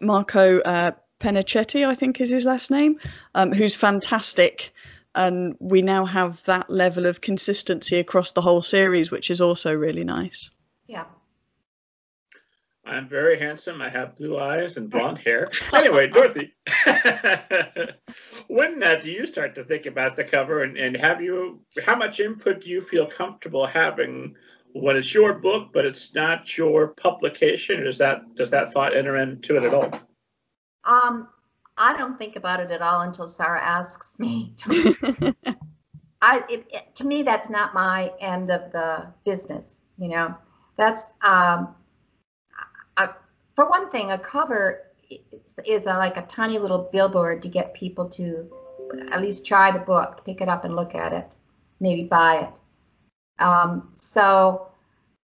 [0.00, 3.00] Marco uh, Penichetti, I think is his last name,
[3.34, 4.72] um, who's fantastic.
[5.14, 9.74] And we now have that level of consistency across the whole series, which is also
[9.74, 10.50] really nice.
[10.86, 11.06] Yeah,
[12.86, 13.82] I'm very handsome.
[13.82, 15.50] I have blue eyes and blonde hair.
[15.72, 16.54] Anyway, Dorothy,
[18.46, 21.60] when uh, do you start to think about the cover, and, and have you?
[21.84, 24.36] How much input do you feel comfortable having
[24.72, 27.80] when it's your book, but it's not your publication?
[27.80, 29.90] Or does that does that thought enter into it at all?
[30.84, 31.28] Um,
[31.76, 34.54] I don't think about it at all until Sara asks me.
[36.22, 39.80] I it, it, to me that's not my end of the business.
[39.98, 40.36] You know,
[40.76, 41.74] that's um
[43.56, 44.82] for one thing, a cover
[45.64, 48.48] is, a, like a tiny little billboard to get people to
[49.10, 51.34] at least try the book, pick it up and look at it,
[51.80, 53.42] maybe buy it.
[53.42, 54.68] Um, so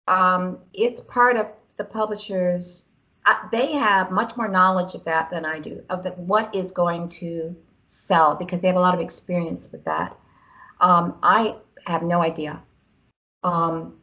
[0.08, 2.86] um, it's part of the publishers.
[3.26, 6.72] Uh, they have much more knowledge of that than I do, of the, what is
[6.72, 7.54] going to
[7.86, 10.16] sell, because they have a lot of experience with that.
[10.80, 12.60] Um, I have no idea.
[13.44, 13.98] Um,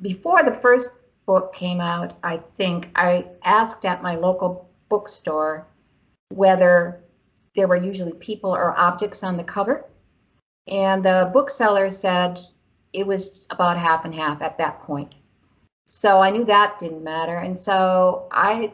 [0.00, 0.90] before the first
[1.26, 5.66] book came out, I think I asked at my local bookstore
[6.30, 7.00] whether
[7.54, 9.84] there were usually people or objects on the cover.
[10.68, 12.40] And the bookseller said
[12.92, 15.14] it was about half and half at that point.
[15.88, 17.36] So I knew that didn't matter.
[17.38, 18.72] And so I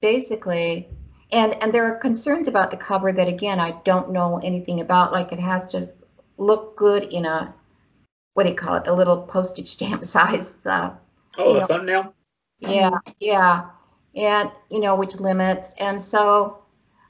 [0.00, 0.88] basically,
[1.32, 5.12] and, and there are concerns about the cover that, again, I don't know anything about.
[5.12, 5.88] Like it has to
[6.38, 7.54] look good in a,
[8.34, 10.90] what do you call it, a little postage stamp size uh,
[11.38, 12.14] Oh, the know, thumbnail?
[12.60, 13.70] Yeah, yeah.
[14.14, 15.74] And, you know, which limits.
[15.78, 16.58] And so,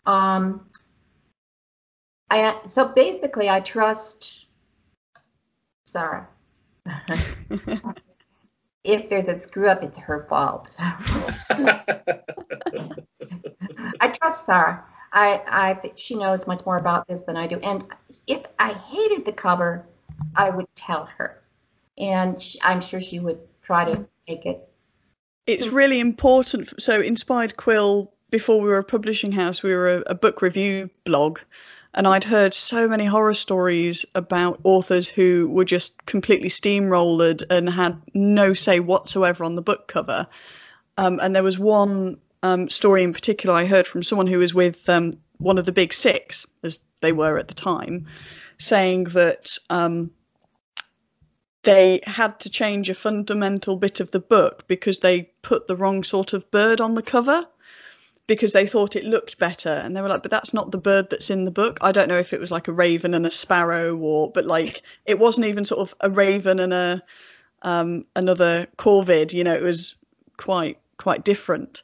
[0.06, 0.68] um,
[2.30, 4.46] I, so basically I trust
[5.84, 6.26] Sara.
[8.84, 10.70] if there's a screw up, it's her fault.
[14.00, 14.84] I trust Sara.
[15.12, 17.58] I, I, she knows much more about this than I do.
[17.58, 17.84] And
[18.26, 19.86] if I hated the cover,
[20.34, 21.42] I would tell her,
[21.98, 24.68] and she, I'm sure she would try to make it.
[25.46, 26.72] It's really important.
[26.82, 30.90] So, Inspired Quill, before we were a publishing house, we were a, a book review
[31.04, 31.38] blog.
[31.96, 37.70] And I'd heard so many horror stories about authors who were just completely steamrolled and
[37.70, 40.26] had no say whatsoever on the book cover.
[40.98, 44.52] Um, and there was one um, story in particular I heard from someone who was
[44.52, 48.06] with um, one of the big six, as they were at the time,
[48.58, 50.10] saying that um,
[51.64, 56.04] they had to change a fundamental bit of the book because they put the wrong
[56.04, 57.46] sort of bird on the cover
[58.26, 61.10] because they thought it looked better and they were like but that's not the bird
[61.10, 63.30] that's in the book i don't know if it was like a raven and a
[63.30, 67.02] sparrow or but like it wasn't even sort of a raven and a
[67.62, 69.94] um, another corvid you know it was
[70.36, 71.82] quite quite different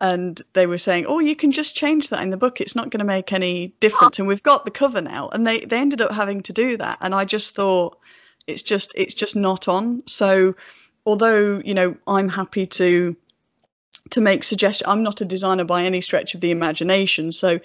[0.00, 2.60] and they were saying, "Oh, you can just change that in the book.
[2.60, 5.60] It's not going to make any difference." And we've got the cover now, and they
[5.60, 6.98] they ended up having to do that.
[7.02, 7.98] And I just thought
[8.50, 10.02] it's just it's just not on.
[10.06, 10.54] So
[11.06, 13.16] although you know I'm happy to
[14.10, 17.32] to make suggestions, I'm not a designer by any stretch of the imagination.
[17.32, 17.60] So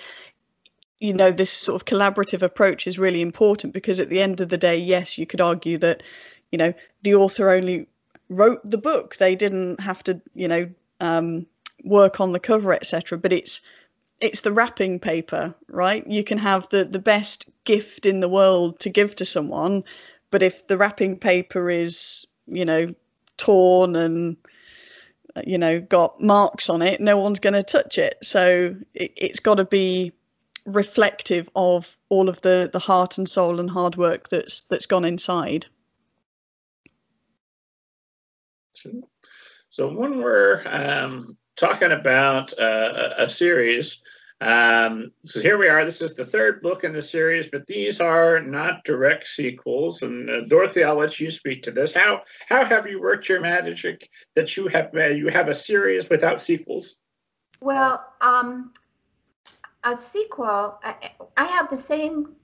[0.99, 4.49] you know this sort of collaborative approach is really important because at the end of
[4.49, 6.03] the day, yes, you could argue that
[6.51, 7.87] you know the author only
[8.29, 10.69] wrote the book; they didn't have to you know
[10.99, 11.45] um,
[11.83, 13.17] work on the cover, etc.
[13.17, 13.61] But it's
[14.21, 16.05] it's the wrapping paper, right?
[16.07, 19.83] You can have the the best gift in the world to give to someone,
[20.35, 22.93] but if the wrapping paper is, you know,
[23.37, 24.35] torn and
[25.47, 28.17] you know got marks on it, no one's going to touch it.
[28.21, 30.11] So it, it's got to be
[30.65, 35.05] reflective of all of the the heart and soul and hard work that's that's gone
[35.05, 35.67] inside.
[39.69, 44.03] So when we're um, talking about uh, a series.
[44.41, 45.85] Um, so here we are.
[45.85, 50.01] This is the third book in the series, but these are not direct sequels.
[50.01, 51.93] And uh, Dorothy, I'll let you speak to this.
[51.93, 56.09] How how have you worked your magic that you have uh, you have a series
[56.09, 56.97] without sequels?
[57.61, 58.73] Well, um,
[59.85, 60.79] a sequel.
[60.83, 62.35] I, I have the same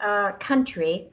[0.00, 1.08] uh, country,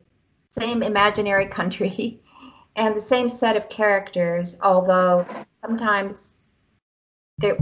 [0.50, 2.22] same imaginary country,
[2.76, 4.58] and the same set of characters.
[4.62, 5.26] Although
[5.60, 6.39] sometimes
[7.40, 7.58] there,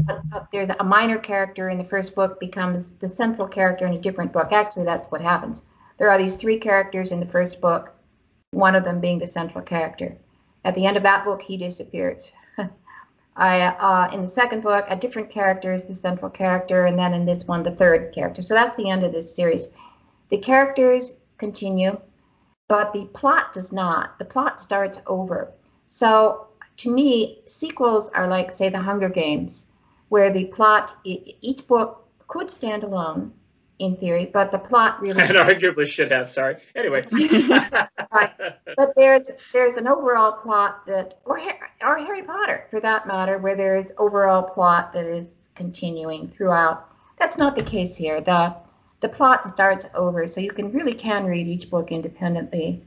[0.52, 4.34] there's a minor character in the first book becomes the central character in a different
[4.34, 4.50] book.
[4.52, 5.62] Actually, that's what happens.
[5.98, 7.94] There are these three characters in the first book,
[8.52, 10.16] one of them being the central character.
[10.64, 12.32] At the end of that book, he disappears.
[13.36, 17.14] I, uh, in the second book, a different character is the central character, and then
[17.14, 18.42] in this one, the third character.
[18.42, 19.70] So that's the end of this series.
[20.30, 22.00] The characters continue,
[22.68, 24.18] but the plot does not.
[24.20, 25.54] The plot starts over.
[25.88, 29.68] So to me, sequels are like, say, The Hunger Games
[30.10, 33.34] where the plot, each book could stand alone
[33.80, 36.30] in theory, but the plot really and arguably should have.
[36.30, 36.58] Sorry.
[36.76, 37.06] Anyway,
[38.12, 38.32] right.
[38.76, 41.40] But there's there's an overall plot that, or
[41.82, 46.90] or Harry Potter for that matter, where there's overall plot that is continuing throughout.
[47.20, 48.22] That's not the case here.
[48.22, 48.56] the
[49.02, 52.84] The plot starts over, so you can really can read each book independently.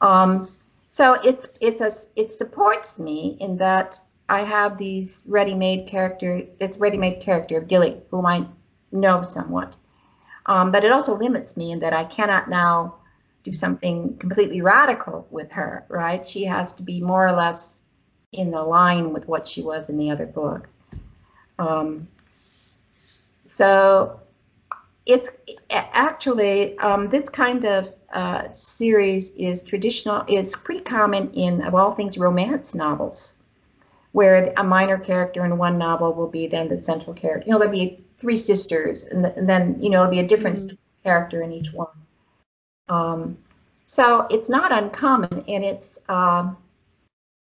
[0.00, 0.50] Um,
[0.92, 6.76] so it's it's a it supports me in that I have these ready-made character, it's
[6.76, 8.46] ready-made character of Dilly, whom I
[8.90, 9.74] know somewhat.
[10.44, 12.96] Um, but it also limits me in that I cannot now
[13.42, 16.26] do something completely radical with her, right?
[16.26, 17.80] She has to be more or less
[18.32, 20.68] in the line with what she was in the other book.
[21.58, 22.06] Um,
[23.44, 24.20] so
[25.06, 25.28] it's
[25.70, 31.94] actually um, this kind of uh, series is traditional, is pretty common in, of all
[31.94, 33.34] things, romance novels
[34.12, 37.46] where a minor character in one novel will be then the central character.
[37.46, 40.58] You know, there'll be three sisters, and, and then you know it'll be a different
[40.58, 40.76] mm-hmm.
[41.02, 41.88] character in each one.
[42.88, 43.38] Um,
[43.86, 46.56] so it's not uncommon, and it's um,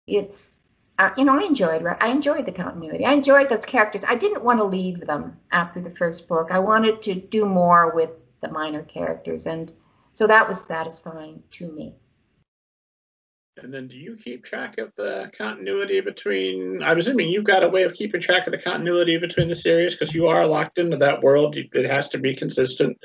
[0.06, 0.57] it's
[1.00, 3.06] uh, you know I enjoyed I enjoyed the continuity.
[3.06, 4.04] I enjoyed those characters.
[4.08, 6.50] I didn't want to leave them after the first book.
[6.52, 9.72] I wanted to do more with the minor characters, and
[10.16, 11.94] so that was satisfying to me.
[13.62, 16.84] And then do you keep track of the continuity between?
[16.84, 19.96] I'm assuming you've got a way of keeping track of the continuity between the series
[19.96, 21.58] because you are locked into that world.
[21.58, 22.98] It has to be consistent.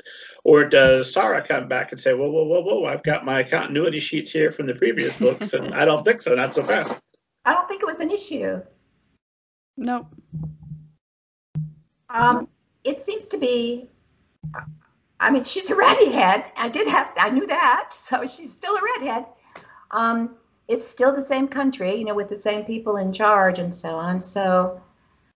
[0.43, 3.99] Or does Sara come back and say, whoa, whoa, whoa, whoa, I've got my continuity
[3.99, 6.99] sheets here from the previous books, and I don't think so, not so fast.
[7.45, 8.61] I don't think it was an issue.
[9.77, 10.07] No.
[12.09, 12.47] Um,
[12.83, 13.89] it seems to be.
[15.19, 16.51] I mean, she's a redhead.
[16.57, 19.25] I did have, I knew that, so she's still a redhead.
[19.91, 20.35] Um,
[20.67, 23.95] it's still the same country, you know, with the same people in charge and so
[23.95, 24.21] on.
[24.21, 24.81] So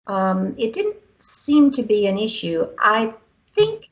[0.08, 2.68] um, it didn't seem to be an issue.
[2.80, 3.14] I
[3.56, 3.90] think,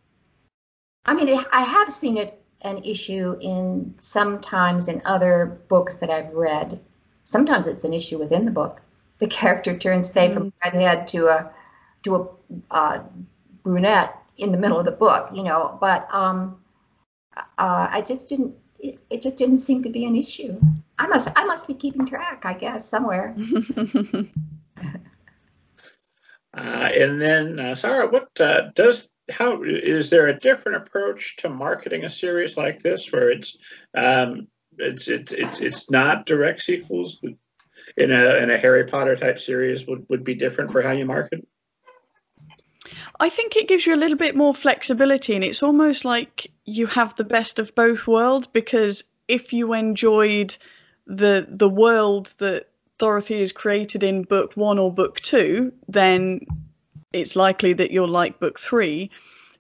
[1.06, 6.34] I mean, I have seen it an issue in sometimes in other books that I've
[6.34, 6.80] read.
[7.26, 8.82] Sometimes it's an issue within the book.
[9.20, 10.38] The character turns, say, mm-hmm.
[10.38, 11.52] from redhead to a
[12.04, 12.28] to a
[12.72, 13.04] uh,
[13.64, 15.78] brunette in the middle of the book, you know.
[15.82, 16.62] But um,
[17.36, 20.60] uh, I just didn't it, it just didn't seem to be an issue.
[20.98, 23.36] I must I must be keeping track, I guess, somewhere.
[26.54, 31.50] uh, and then, uh, Sara, what uh, does how is there a different approach to
[31.50, 33.58] marketing a series like this, where it's
[33.96, 34.48] um,
[34.78, 37.20] it's it's it's it's not direct sequels
[37.98, 41.06] in a in a Harry Potter type series would would be different for how you
[41.06, 41.48] market?
[43.20, 46.88] I think it gives you a little bit more flexibility, and it's almost like you
[46.88, 50.56] have the best of both worlds because if you enjoyed
[51.08, 56.42] the the world that Dorothy has created in book one or book two, then
[57.14, 59.10] it's likely that you'll like book three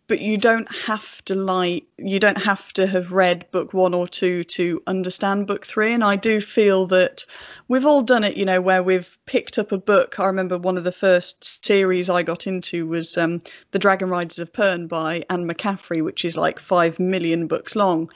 [0.07, 4.07] but you don't have to like you don't have to have read book one or
[4.07, 5.93] two to understand book three.
[5.93, 7.25] And i do feel that
[7.67, 10.19] we've all done it you know where we've picked up a book.
[10.19, 13.41] I remember one of the first series i got into was um,
[13.71, 18.09] the dragon riders of pern by anne mccaffrey which is like five million books long.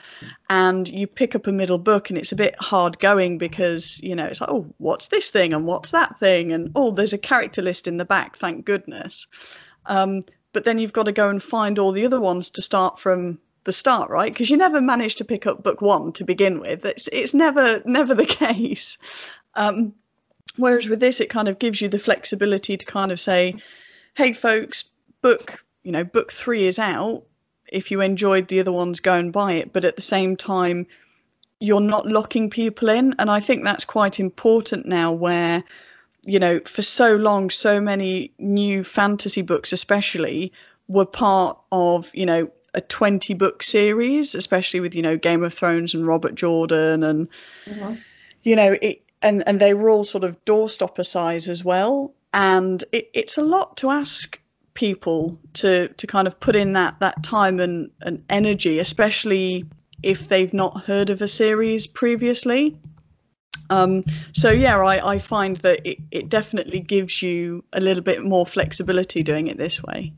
[0.48, 4.14] And you pick up a middle book and it's a bit hard going because you
[4.14, 6.52] know it's like oh what's this thing and what's that thing?
[6.52, 9.26] And oh there's a character list in the back thank goodness.
[9.86, 12.98] Um, but then you've got to go and find all the other ones to start
[12.98, 14.32] from the start, right?
[14.32, 16.84] Because you never manage to pick up book one to begin with.
[16.84, 18.98] It's it's never never the case.
[19.54, 19.94] Um,
[20.56, 23.56] whereas with this, it kind of gives you the flexibility to kind of say,
[24.14, 24.84] "Hey, folks,
[25.22, 27.24] book you know book three is out.
[27.70, 30.86] If you enjoyed the other ones, go and buy it." But at the same time,
[31.60, 35.62] you're not locking people in, and I think that's quite important now, where
[36.24, 40.52] you know, for so long, so many new fantasy books, especially,
[40.88, 45.54] were part of, you know, a 20 book series, especially with, you know, Game of
[45.54, 47.28] Thrones and Robert Jordan and,
[47.66, 47.94] mm-hmm.
[48.42, 52.12] you know, it, and, and they were all sort of doorstopper size as well.
[52.32, 54.38] And it, it's a lot to ask
[54.74, 59.64] people to, to kind of put in that, that time and, and energy, especially
[60.02, 62.76] if they've not heard of a series previously.
[63.70, 68.22] Um, so yeah, I, I find that it, it definitely gives you a little bit
[68.24, 70.12] more flexibility doing it this way.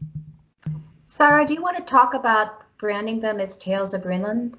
[1.06, 4.54] Sara, do you want to talk about branding them as Tales of Rinland?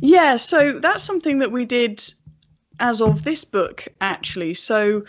[0.00, 2.04] Yeah, so that's something that we did
[2.78, 4.54] as of this book actually.
[4.54, 5.04] So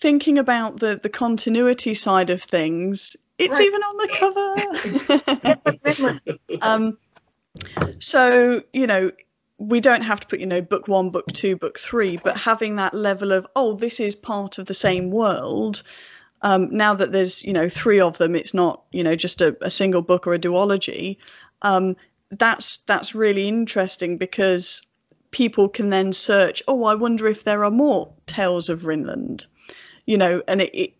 [0.00, 3.66] thinking about the the continuity side of things, it's right.
[3.66, 4.08] even on the
[6.14, 6.20] cover.
[6.62, 6.96] um,
[7.98, 9.10] so you know
[9.68, 12.76] we don't have to put you know book one book two book three but having
[12.76, 15.82] that level of oh this is part of the same world
[16.42, 19.56] um, now that there's you know three of them it's not you know just a,
[19.60, 21.16] a single book or a duology
[21.62, 21.94] um,
[22.32, 24.82] that's that's really interesting because
[25.30, 29.46] people can then search oh i wonder if there are more tales of rinland
[30.06, 30.94] you know and it, it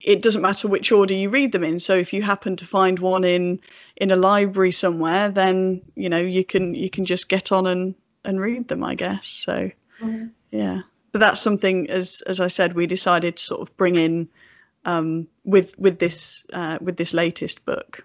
[0.00, 1.80] it doesn't matter which order you read them in.
[1.80, 3.60] So if you happen to find one in
[3.96, 7.94] in a library somewhere then you know you can you can just get on and
[8.24, 9.26] and read them i guess.
[9.26, 9.70] So
[10.00, 10.26] mm-hmm.
[10.50, 10.82] yeah.
[11.12, 14.28] But that's something as as i said we decided to sort of bring in
[14.84, 18.04] um, with with this uh, with this latest book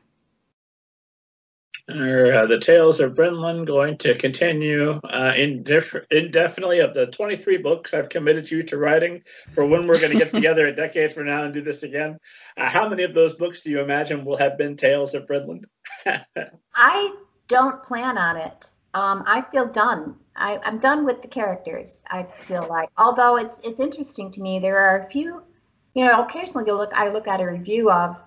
[1.98, 7.58] are uh, the Tales of Rinland going to continue uh, indif- indefinitely of the 23
[7.58, 9.24] books I've committed you to writing
[9.54, 12.18] for when we're going to get together a decade from now and do this again?
[12.58, 15.66] Uh, how many of those books do you imagine will have been Tales of Rinland?
[16.76, 17.16] I
[17.48, 18.70] don't plan on it.
[18.94, 20.16] Um, I feel done.
[20.36, 22.02] I, I'm done with the characters.
[22.08, 25.42] I feel like, although it's it's interesting to me, there are a few.
[25.94, 26.92] You know, occasionally you look.
[26.94, 28.18] I look at a review of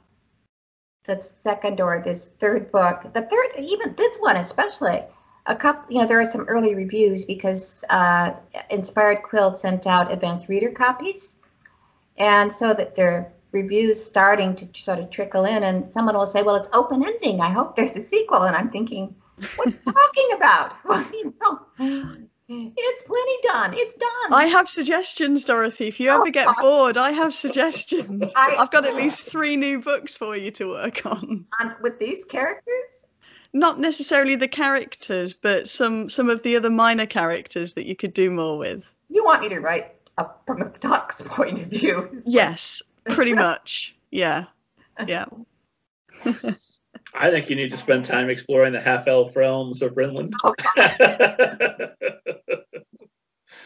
[1.06, 3.02] the second or this third book.
[3.12, 5.02] The third, even this one especially,
[5.46, 8.32] a couple, you know, there are some early reviews because uh,
[8.70, 11.36] Inspired Quill sent out advanced reader copies,
[12.16, 16.42] and so that their reviews starting to sort of trickle in, and someone will say,
[16.42, 17.40] "Well, it's open ending.
[17.40, 19.14] I hope there's a sequel." And I'm thinking,
[19.56, 20.76] what are you talking about?
[20.84, 22.16] Well, you know,
[22.76, 23.74] it's plenty done.
[23.74, 24.32] It's done.
[24.32, 25.88] I have suggestions, Dorothy.
[25.88, 28.32] If you ever get oh, bored, I have suggestions.
[28.36, 31.46] I, have got at least three new books for you to work on.
[31.60, 33.04] And with these characters?
[33.52, 38.12] Not necessarily the characters, but some some of the other minor characters that you could
[38.12, 38.82] do more with.
[39.08, 39.94] You want me to write
[40.46, 42.22] from the duck's point of view?
[42.26, 43.94] Yes, pretty much.
[44.10, 44.46] Yeah,
[45.06, 45.26] yeah.
[47.12, 50.32] I think you need to spend time exploring the half elf realms of Rinland.
[50.42, 50.56] would,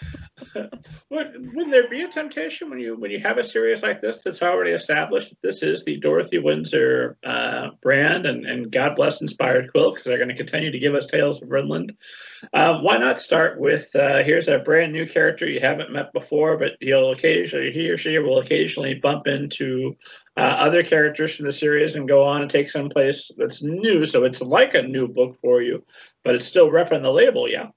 [1.10, 4.42] would there be a temptation when you when you have a series like this that's
[4.42, 9.70] already established that this is the Dorothy Winsor uh, brand and, and God bless Inspired
[9.72, 11.96] Quill because they're going to continue to give us tales of Rinland.
[12.52, 16.56] Uh, why not start with uh, here's a brand new character you haven't met before,
[16.56, 19.96] but he'll occasionally he or she will occasionally bump into
[20.36, 24.04] uh, other characters from the series and go on and take some place that's new.
[24.04, 25.84] So it's like a new book for you,
[26.22, 27.68] but it's still repping the label, yeah.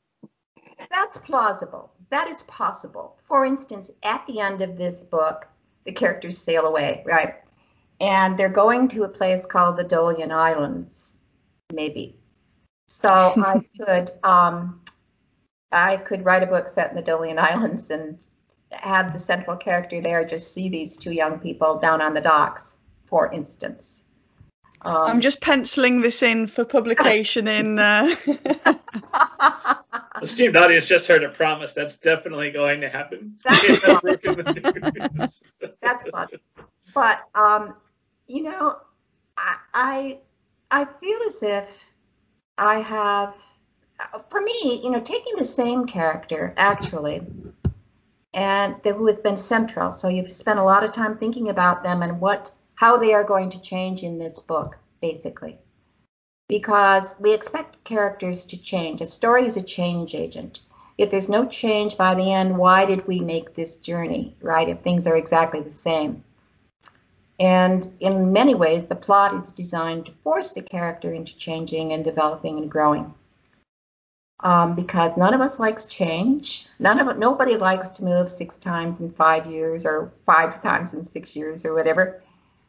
[0.90, 3.18] That's plausible that is possible.
[3.24, 5.48] For instance, at the end of this book,
[5.86, 7.36] the characters sail away, right?
[8.00, 11.18] And they're going to a place called the Dolian Islands,
[11.74, 12.18] maybe.
[12.88, 14.82] So I could um,
[15.72, 18.20] I could write a book set in the Dolian Islands and
[18.72, 22.76] have the central character there just see these two young people down on the docks,
[23.06, 24.04] for instance.
[24.84, 27.80] Um, I'm just penciling this in for publication in.
[27.80, 28.16] Uh...
[30.26, 31.74] the esteemed audience just heard a promise.
[31.74, 33.38] That's definitely going to happen.
[33.44, 35.42] That's,
[35.82, 36.44] that's possible.
[36.94, 37.76] But um,
[38.28, 38.78] you know,
[39.38, 40.18] I, I
[40.70, 41.68] I feel as if
[42.60, 43.34] I have,
[44.30, 47.22] for me, you know, taking the same character actually,
[48.36, 49.92] and who has been central.
[49.92, 53.24] So you've spent a lot of time thinking about them and what how they are
[53.24, 55.58] going to change in this book, basically.
[56.52, 59.00] Because we expect characters to change.
[59.00, 60.60] A story is a change agent.
[60.98, 64.68] If there's no change by the end, why did we make this journey, right?
[64.68, 66.26] If things are exactly the same.
[67.40, 72.04] And in many ways, the plot is designed to force the character into changing and
[72.04, 73.14] developing and growing.
[74.42, 76.68] Um, because none of us likes change.
[76.80, 81.06] None of nobody likes to move six times in five years or five times in
[81.06, 82.22] six years or whatever.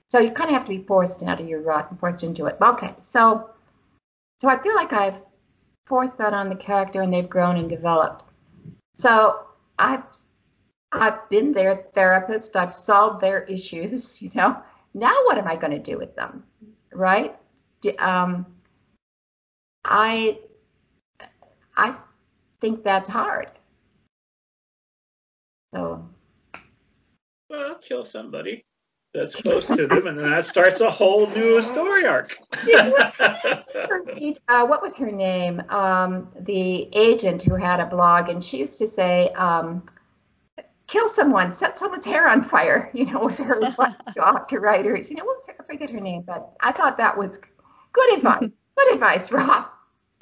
[0.07, 2.47] So you kind of have to be forced out of your rut and forced into
[2.47, 2.57] it.
[2.61, 3.49] Okay, so
[4.43, 5.21] so I feel like I've
[5.87, 8.25] forced that on the character and they've grown and developed.
[8.93, 9.47] So
[9.79, 10.03] I've
[10.91, 12.57] I've been their therapist.
[12.57, 14.19] I've solved their issues.
[14.21, 14.61] You know,
[14.95, 16.43] now what am I going to do with them,
[16.93, 17.37] right?
[18.01, 18.47] Um,
[19.85, 20.41] I
[21.77, 21.95] I
[22.61, 23.49] think that's hard.
[25.73, 26.05] So.
[27.49, 28.65] Well, kill somebody
[29.15, 32.39] that's close to them, and then that starts a whole new story arc.
[34.49, 35.61] uh, what was her name?
[35.69, 39.83] Um, the agent who had a blog, and she used to say, um,
[40.87, 43.61] "Kill someone, set someone's hair on fire." You know, with her
[44.17, 45.11] talk to writers.
[45.11, 47.39] You know, what was her, I forget her name, but I thought that was
[47.93, 48.49] good advice.
[48.77, 49.67] good advice, Rob.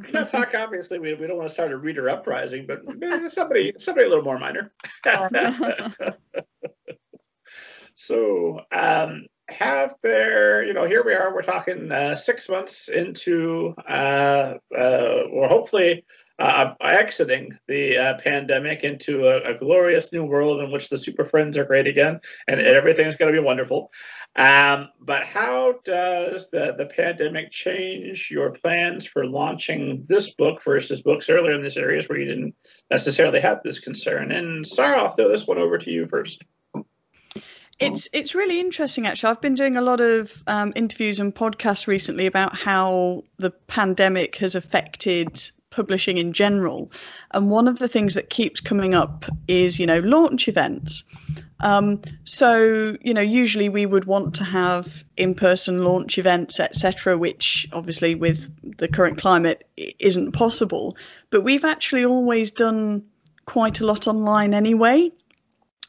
[0.05, 2.81] You know, talk obviously we, we don't want to start a reader uprising, but
[3.31, 4.73] somebody somebody a little more minor.
[8.03, 13.75] So, um, have there, you know, here we are, we're talking uh, six months into,
[13.87, 16.07] uh, uh, or hopefully
[16.39, 21.27] uh, exiting the uh, pandemic into a, a, glorious new world in which the super
[21.27, 23.93] friends are great again and, and everything's going to be wonderful.
[24.35, 31.03] Um, but how does the, the pandemic change your plans for launching this book versus
[31.03, 32.55] books earlier in this series where you didn't
[32.91, 34.33] necessarily have this concern?
[34.33, 36.43] And Sara, I'll throw this one over to you first.
[37.81, 39.31] It's it's really interesting actually.
[39.31, 44.37] I've been doing a lot of um, interviews and podcasts recently about how the pandemic
[44.37, 46.93] has affected publishing in general,
[47.31, 51.05] and one of the things that keeps coming up is you know launch events.
[51.61, 57.69] Um, so you know usually we would want to have in-person launch events etc which
[57.73, 58.39] obviously with
[58.79, 60.97] the current climate isn't possible
[61.29, 63.05] but we've actually always done
[63.45, 65.11] quite a lot online anyway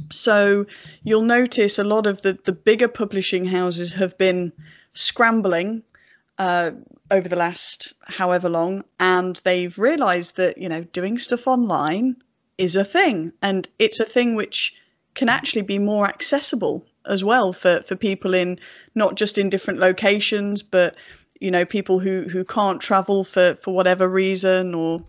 [0.09, 0.65] so
[1.03, 4.51] you'll notice a lot of the, the bigger publishing houses have been
[4.93, 5.83] scrambling
[6.37, 6.71] uh,
[7.09, 12.15] over the last however long, and they've realized that, you know, doing stuff online
[12.57, 14.75] is a thing, and it's a thing which
[15.13, 18.59] can actually be more accessible as well for, for people in
[18.95, 20.95] not just in different locations, but
[21.39, 25.03] you know, people who, who can't travel for, for whatever reason or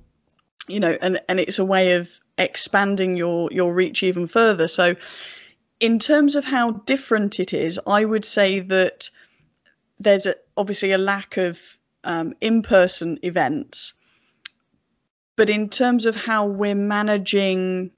[0.69, 2.09] you know, and, and it's a way of
[2.39, 4.69] expanding your your reach even further.
[4.69, 4.97] So,
[5.81, 9.11] in terms of how different it is, I would say that
[9.99, 11.59] there's a, obviously a lack of
[12.05, 13.95] um, in-person events,
[15.37, 17.91] but in terms of how we're managing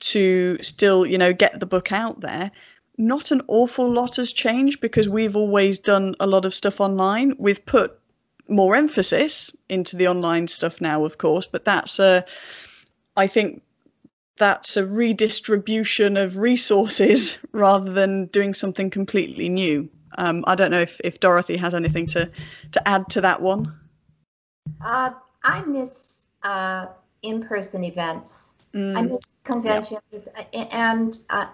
[0.00, 2.50] to still, you know, get the book out there,
[2.98, 7.34] not an awful lot has changed because we've always done a lot of stuff online.
[7.38, 7.98] We've put
[8.48, 12.24] more emphasis into the online stuff now, of course, but that's a,
[13.16, 13.62] I think
[14.36, 19.88] that's a redistribution of resources rather than doing something completely new.
[20.16, 22.30] Um, I don't know if, if Dorothy has anything to,
[22.72, 23.72] to add to that one.
[24.80, 25.10] Uh,
[25.42, 26.86] I miss uh,
[27.22, 28.46] in-person events.
[28.74, 28.96] Mm.
[28.96, 30.00] I miss conventions,
[30.52, 30.64] yeah.
[30.72, 31.46] and uh,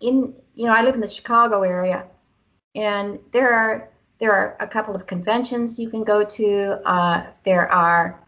[0.00, 2.04] in you know I live in the Chicago area,
[2.74, 6.80] and there are there are a couple of conventions you can go to.
[6.84, 8.20] Uh, there are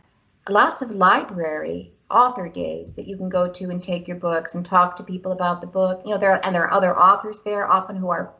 [0.48, 4.64] lots of library author days that you can go to and take your books and
[4.64, 6.02] talk to people about the book.
[6.04, 8.32] You know, there and there are other authors there, often who are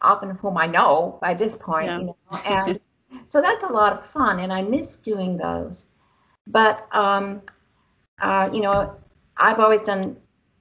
[0.00, 1.86] often whom I know by this point.
[1.86, 1.98] Yeah.
[1.98, 2.80] You know, and
[3.26, 5.86] so that's a lot of fun, and I miss doing those.
[6.46, 7.42] But um,
[8.20, 8.96] uh, you know,
[9.36, 10.16] I've always done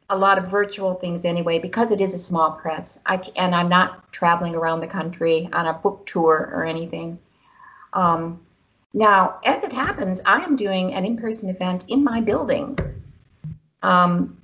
[0.09, 2.99] a lot of virtual things anyway because it is a small press.
[3.05, 7.19] I and I'm not traveling around the country on a book tour or anything.
[7.93, 8.41] Um,
[8.93, 12.77] now, as it happens, I am doing an in-person event in my building
[13.83, 14.37] um,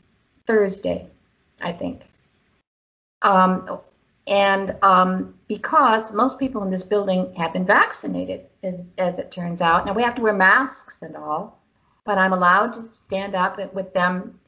[0.45, 1.07] Thursday,
[1.61, 2.01] I think.
[3.21, 3.79] Um,
[4.27, 9.61] and um, because most people in this building have been vaccinated, as, as it turns
[9.61, 9.85] out.
[9.85, 11.59] Now, we have to wear masks and all,
[12.05, 14.39] but I'm allowed to stand up with them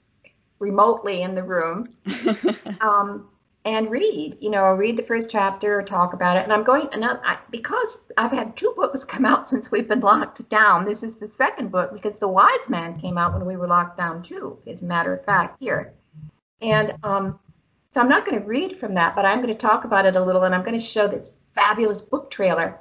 [0.59, 1.89] remotely in the room.
[2.81, 3.29] um,
[3.67, 4.37] and read.
[4.39, 6.43] You know, read the first chapter or talk about it.
[6.43, 9.99] And I'm going and I, because I've had two books come out since we've been
[9.99, 10.85] locked down.
[10.85, 14.23] This is the second book because The Wysman came out when we were locked down
[14.23, 14.57] too.
[14.65, 15.93] As a matter of fact, here,
[16.61, 17.37] and um,
[17.91, 20.15] so I'm not going to read from that, but I'm going to talk about it
[20.15, 22.79] a little, and I'm going to show this fabulous book trailer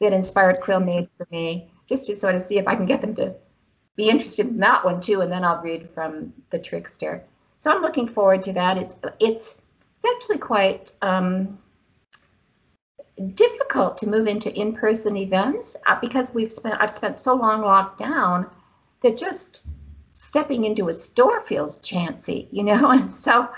[0.00, 3.00] that Inspired Quill made for me, just to sort of see if I can get
[3.00, 3.34] them to
[3.96, 7.24] be interested in that one too, and then I'll read from The Trickster.
[7.58, 8.76] So I'm looking forward to that.
[8.76, 9.56] It's it's
[10.14, 11.58] actually quite um,
[13.34, 17.98] difficult to move into in-person events uh, because we've spent I've spent so long locked
[17.98, 18.50] down
[19.02, 19.62] that just
[20.10, 22.90] stepping into a store feels chancy, you know.
[22.90, 23.48] And so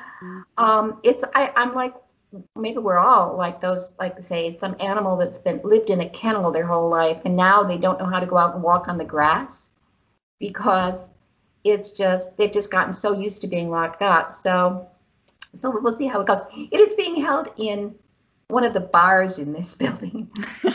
[0.57, 1.94] um, it's I, I'm like
[2.57, 6.53] maybe we're all like those like say some animal that's been lived in a kennel
[6.53, 8.99] their whole life and now they don't know how to go out and walk on
[8.99, 9.70] the grass
[10.38, 11.09] because
[11.64, 14.32] it's just they've just gotten so used to being locked up.
[14.32, 14.88] So
[15.61, 16.42] so we'll see how it goes.
[16.55, 17.94] It is being held in
[18.49, 20.30] one of the bars in this building.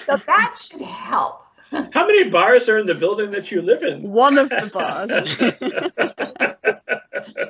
[0.06, 1.42] So that should help.
[1.92, 4.04] How many bars are in the building that you live in?
[4.04, 5.10] One of the bars.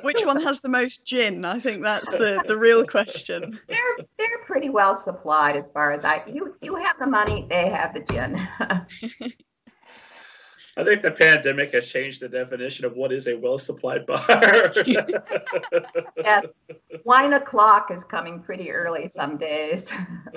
[0.02, 1.44] Which one has the most gin?
[1.44, 3.58] I think that's the, the real question.
[3.68, 7.68] They're they're pretty well supplied as far as I you you have the money, they
[7.68, 8.48] have the gin.
[10.76, 14.24] I think the pandemic has changed the definition of what is a well-supplied bar.
[16.16, 16.46] yes,
[17.04, 19.92] wine o'clock is coming pretty early some days.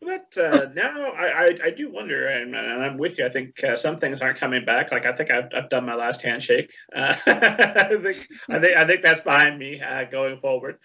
[0.00, 3.26] but uh, now I, I, I, do wonder, and, and, I'm with you.
[3.26, 4.92] I think uh, some things aren't coming back.
[4.92, 6.72] Like I think I've, I've done my last handshake.
[6.94, 10.78] Uh, I think I think I think that's behind me uh, going forward.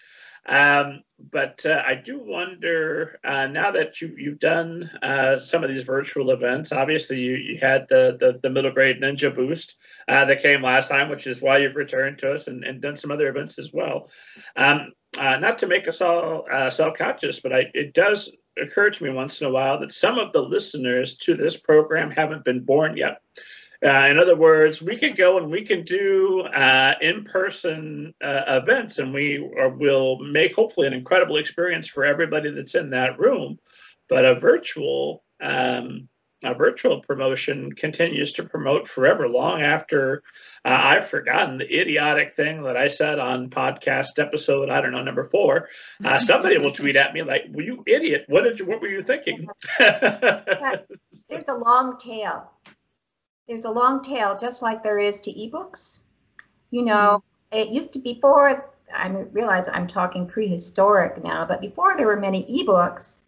[0.46, 5.70] Um, but uh, I do wonder uh, now that you, you've done uh, some of
[5.70, 6.72] these virtual events.
[6.72, 9.76] Obviously, you, you had the, the, the middle grade ninja boost
[10.08, 12.96] uh, that came last time, which is why you've returned to us and, and done
[12.96, 14.10] some other events as well.
[14.56, 18.90] Um, uh, not to make us all uh, self conscious, but I, it does occur
[18.90, 22.44] to me once in a while that some of the listeners to this program haven't
[22.44, 23.20] been born yet.
[23.84, 28.98] Uh, in other words, we can go and we can do uh, in-person uh, events,
[28.98, 33.58] and we are, will make hopefully an incredible experience for everybody that's in that room.
[34.08, 36.08] But a virtual um,
[36.44, 40.22] a virtual promotion continues to promote forever, long after
[40.64, 45.02] uh, I've forgotten the idiotic thing that I said on podcast episode I don't know
[45.02, 45.68] number four.
[46.04, 48.24] Uh, somebody will tweet at me like, "Well, you idiot!
[48.28, 48.66] What did you?
[48.66, 52.50] What were you thinking?" There's a long tail
[53.48, 55.98] there's a long tail, just like there is to ebooks.
[56.70, 57.22] You know,
[57.52, 57.58] mm-hmm.
[57.58, 58.70] it used to be before.
[58.94, 63.22] I realize I'm talking prehistoric now, but before there were many ebooks,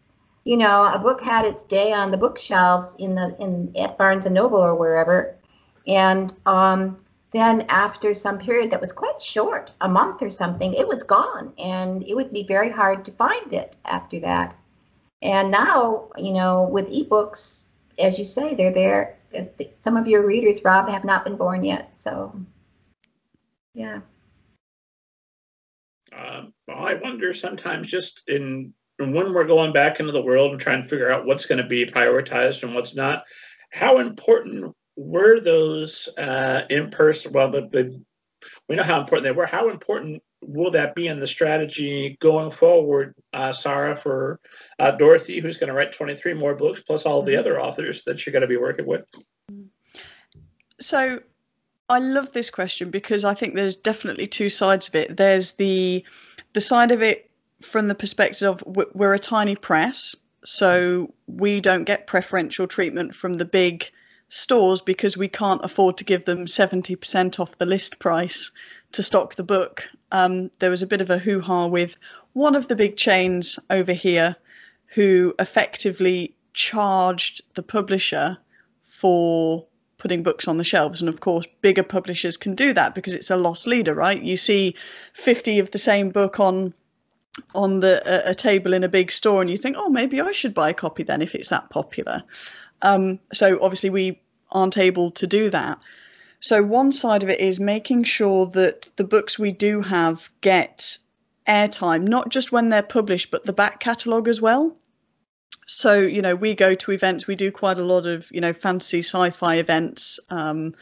[0.45, 4.25] you know, a book had its day on the bookshelves in the in at Barnes
[4.25, 5.35] and Noble or wherever,
[5.85, 6.97] and um,
[7.31, 11.51] then after some period that was quite short, a month or something, it was gone,
[11.57, 14.55] and it would be very hard to find it after that.
[15.21, 17.65] And now, you know, with ebooks,
[17.99, 19.16] as you say, they're there
[19.81, 21.95] some of your readers, Rob, have not been born yet.
[21.95, 22.39] So,
[23.73, 24.01] yeah.
[26.15, 30.59] Um, well, I wonder sometimes just in when we're going back into the world and
[30.59, 33.23] trying to figure out what's going to be prioritized and what's not,
[33.69, 37.31] how important were those uh, in person?
[37.31, 37.87] Well, but, but
[38.67, 39.45] we know how important they were.
[39.45, 44.39] How important will that be in the strategy going forward, uh, Sara, for
[44.79, 47.39] uh, Dorothy, who's going to write 23 more books, plus all the mm-hmm.
[47.39, 49.05] other authors that you're going to be working with?
[50.79, 51.19] So
[51.89, 55.17] I love this question because I think there's definitely two sides of it.
[55.17, 56.03] There's the
[56.53, 57.29] the side of it
[57.61, 58.63] from the perspective of
[58.93, 63.89] we're a tiny press, so we don't get preferential treatment from the big
[64.29, 68.51] stores because we can't afford to give them 70% off the list price
[68.91, 69.83] to stock the book.
[70.11, 71.95] Um, there was a bit of a hoo ha with
[72.33, 74.35] one of the big chains over here
[74.87, 78.37] who effectively charged the publisher
[78.89, 79.65] for
[79.97, 81.01] putting books on the shelves.
[81.01, 84.21] And of course, bigger publishers can do that because it's a loss leader, right?
[84.21, 84.75] You see
[85.13, 86.73] 50 of the same book on
[87.53, 90.31] on the a, a table in a big store and you think, oh, maybe I
[90.31, 92.23] should buy a copy then if it's that popular.
[92.81, 94.19] Um, so obviously we
[94.51, 95.79] aren't able to do that.
[96.39, 100.97] So one side of it is making sure that the books we do have get
[101.47, 104.75] airtime, not just when they're published, but the back catalogue as well.
[105.65, 107.27] So you know, we go to events.
[107.27, 110.75] We do quite a lot of you know fantasy, sci-fi events, um,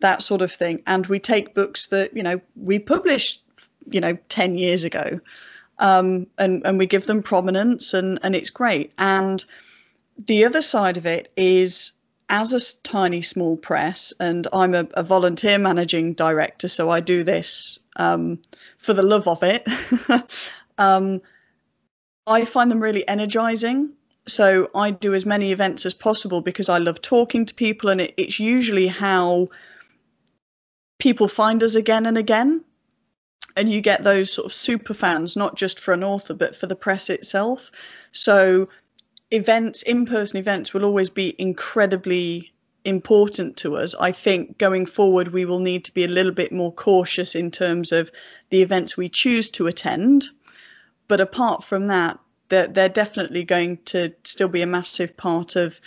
[0.00, 3.42] that sort of thing, and we take books that you know we published
[3.90, 5.20] you know ten years ago,
[5.78, 8.92] um, and and we give them prominence, and and it's great.
[8.98, 9.44] And
[10.26, 11.92] the other side of it is
[12.28, 17.24] as a tiny small press, and I'm a, a volunteer managing director, so I do
[17.24, 18.38] this um,
[18.78, 19.66] for the love of it.
[20.78, 21.20] Um,
[22.26, 23.90] I find them really energizing.
[24.26, 28.00] So I do as many events as possible because I love talking to people, and
[28.00, 29.48] it, it's usually how
[30.98, 32.64] people find us again and again.
[33.56, 36.66] And you get those sort of super fans, not just for an author, but for
[36.66, 37.70] the press itself.
[38.12, 38.68] So
[39.30, 42.52] events, in person events, will always be incredibly
[42.84, 43.94] important to us.
[44.00, 47.50] I think going forward, we will need to be a little bit more cautious in
[47.50, 48.10] terms of
[48.50, 50.28] the events we choose to attend.
[51.08, 52.18] But apart from that,
[52.48, 55.80] they're, they're definitely going to still be a massive part of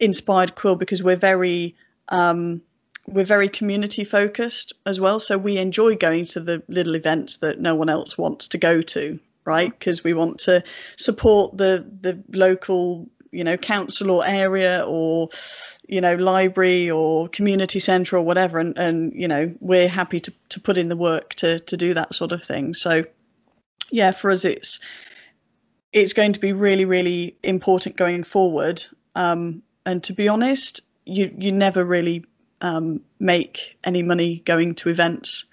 [0.00, 1.76] Inspired Quill because we're very
[2.08, 2.62] um,
[3.06, 5.18] we're very community focused as well.
[5.18, 8.82] So we enjoy going to the little events that no one else wants to go
[8.82, 9.18] to,
[9.48, 9.76] right?
[9.76, 10.62] Because we want to
[10.96, 15.30] support the the local, you know, council or area or
[15.88, 18.58] you know library or community centre or whatever.
[18.58, 21.94] And and you know we're happy to, to put in the work to to do
[21.94, 22.74] that sort of thing.
[22.74, 23.04] So
[23.90, 24.80] yeah for us it's
[25.94, 28.84] it's going to be really really important going forward.
[29.14, 32.24] Um, and to be honest you you never really
[32.60, 35.44] um, make any money going to events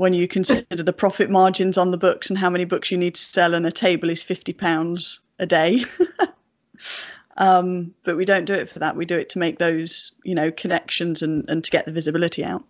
[0.00, 3.14] when you consider the profit margins on the books and how many books you need
[3.14, 5.84] to sell and a table is 50 pounds a day.
[7.36, 8.96] Um, but we don't do it for that.
[8.96, 12.44] We do it to make those you know connections and, and to get the visibility
[12.44, 12.62] out.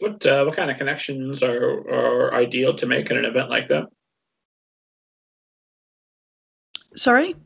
[0.00, 3.68] What uh, what kind of connections are, are ideal to make in an event like
[3.68, 3.84] that?
[6.96, 7.36] Sorry?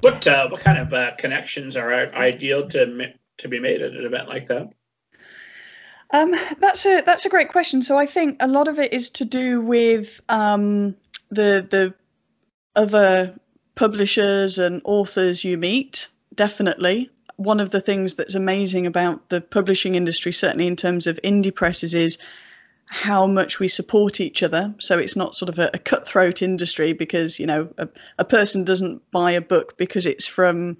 [0.00, 4.04] What uh, what kind of uh, connections are ideal to to be made at an
[4.04, 4.68] event like that?
[6.12, 7.82] Um, that's a that's a great question.
[7.82, 10.94] So I think a lot of it is to do with um,
[11.30, 11.94] the the
[12.76, 13.34] other
[13.74, 16.08] publishers and authors you meet.
[16.34, 21.18] Definitely, one of the things that's amazing about the publishing industry, certainly in terms of
[21.24, 22.18] indie presses, is
[22.86, 24.74] how much we support each other.
[24.78, 27.88] So it's not sort of a, a cutthroat industry because you know a,
[28.18, 30.76] a, person doesn't buy a book because it's from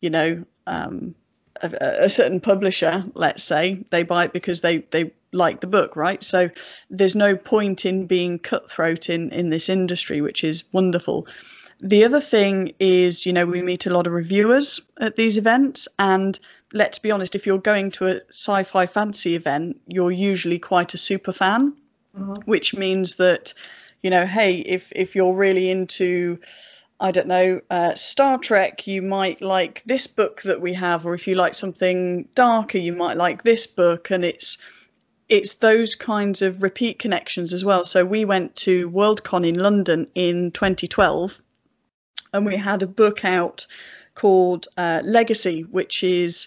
[0.00, 1.14] you know um,
[1.62, 5.96] a, a, certain publisher, let's say, they buy it because they they like the book,
[5.96, 6.22] right?
[6.22, 6.50] So
[6.90, 11.26] there's no point in being cutthroat in in this industry, which is wonderful.
[11.80, 15.88] The other thing is, you know, we meet a lot of reviewers at these events,
[15.98, 16.38] and
[16.72, 20.98] let's be honest, if you're going to a sci-fi fantasy event, you're usually quite a
[20.98, 21.72] super fan,
[22.16, 22.34] mm-hmm.
[22.44, 23.52] which means that,
[24.02, 26.38] you know, hey, if if you're really into
[27.02, 31.14] I don't know, uh, Star Trek, you might like this book that we have, or
[31.14, 34.58] if you like something darker, you might like this book, and it's
[35.28, 37.82] it's those kinds of repeat connections as well.
[37.82, 41.40] So we went to Worldcon in London in 2012,
[42.34, 43.66] and we had a book out
[44.14, 46.46] called uh, Legacy, which is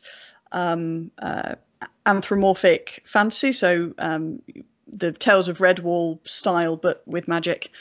[0.53, 1.55] um, uh,
[2.05, 4.41] anthropomorphic fantasy, so um,
[4.87, 7.71] the Tales of Redwall style, but with magic.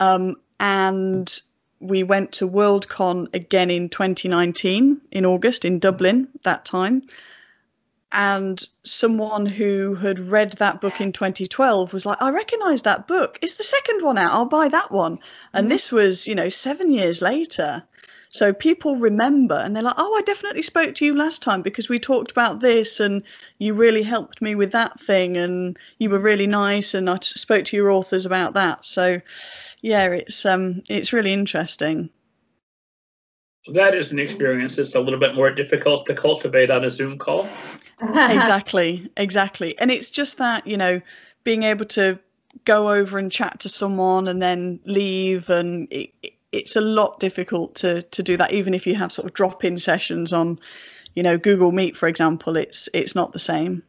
[0.00, 1.42] Um, and
[1.82, 7.02] we went to Worldcon again in 2019 in August in Dublin that time.
[8.12, 13.38] And someone who had read that book in 2012 was like, I recognize that book.
[13.42, 14.32] It's the second one out?
[14.32, 15.18] I'll buy that one.
[15.52, 15.70] And mm-hmm.
[15.70, 17.82] this was, you know, seven years later.
[18.30, 21.90] So people remember and they're like, oh, I definitely spoke to you last time because
[21.90, 23.22] we talked about this and
[23.58, 27.66] you really helped me with that thing and you were really nice and I spoke
[27.66, 28.86] to your authors about that.
[28.86, 29.20] So
[29.82, 32.08] yeah, it's um it's really interesting.
[33.72, 37.18] That is an experience that's a little bit more difficult to cultivate on a Zoom
[37.18, 37.46] call.
[38.00, 39.78] exactly, exactly.
[39.78, 41.00] And it's just that, you know,
[41.44, 42.18] being able to
[42.64, 46.10] go over and chat to someone and then leave and it,
[46.50, 49.78] it's a lot difficult to to do that even if you have sort of drop-in
[49.78, 50.60] sessions on
[51.14, 53.82] you know Google Meet for example it's it's not the same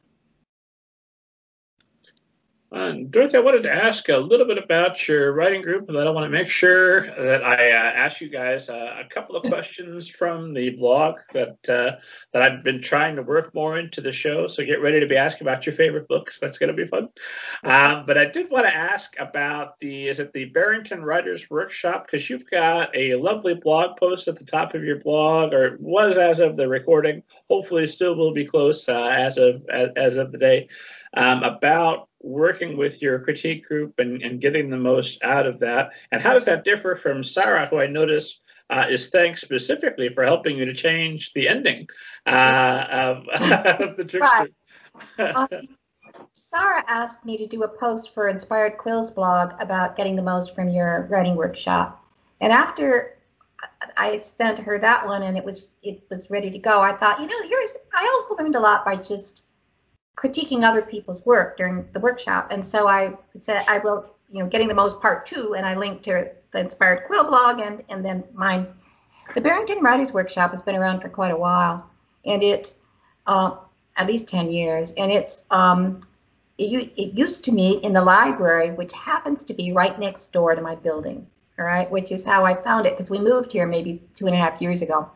[2.73, 6.09] uh, Dorothy, I wanted to ask a little bit about your writing group, but I
[6.09, 10.09] want to make sure that I uh, ask you guys uh, a couple of questions
[10.09, 11.97] from the blog that uh,
[12.31, 14.47] that I've been trying to work more into the show.
[14.47, 16.39] So get ready to be asked about your favorite books.
[16.39, 17.09] That's going to be fun.
[17.63, 22.07] Um, but I did want to ask about the is it the Barrington Writers Workshop
[22.07, 26.17] because you've got a lovely blog post at the top of your blog, or was
[26.17, 27.21] as of the recording.
[27.51, 30.67] Hopefully, still will be close uh, as of as, as of the day
[31.15, 35.91] um, about working with your critique group and, and getting the most out of that.
[36.11, 38.39] And how does that differ from Sara, who I notice
[38.69, 41.87] uh, is thanks specifically for helping you to change the ending
[42.25, 43.25] uh, of,
[43.97, 44.49] the trickster?
[45.17, 45.35] Right.
[45.35, 45.67] um,
[46.31, 50.55] Sara asked me to do a post for Inspired Quills blog about getting the most
[50.55, 52.03] from your writing workshop.
[52.41, 53.17] And after
[53.97, 57.19] I sent her that one and it was it was ready to go, I thought,
[57.19, 59.47] you know, here's I also learned a lot by just
[60.15, 62.47] critiquing other people's work during the workshop.
[62.51, 65.75] And so I said, I wrote, you know, getting the most part two, and I
[65.75, 68.67] linked to the Inspired Quill blog and and then mine.
[69.35, 71.89] The Barrington Writers Workshop has been around for quite a while,
[72.25, 72.73] and it,
[73.25, 73.57] uh,
[73.95, 76.01] at least ten years, and it's um,
[76.57, 80.55] it, it used to meet in the library, which happens to be right next door
[80.55, 81.27] to my building.
[81.59, 84.35] All right, which is how I found it because we moved here maybe two and
[84.35, 85.09] a half years ago,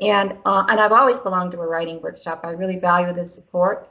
[0.00, 2.40] and uh, and I've always belonged to a writing workshop.
[2.42, 3.88] I really value the support,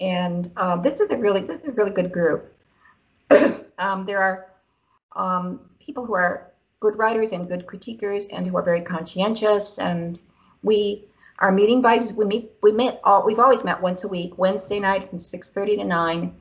[0.00, 2.52] and uh, this is a really this is a really good group.
[3.78, 4.46] um, there are
[5.14, 10.20] um, people who are good writers and good critiquers and who are very conscientious, and
[10.62, 11.04] we
[11.38, 14.80] are meeting by we meet we met all we've always met once a week Wednesday
[14.80, 16.34] night from 6:30 to 9,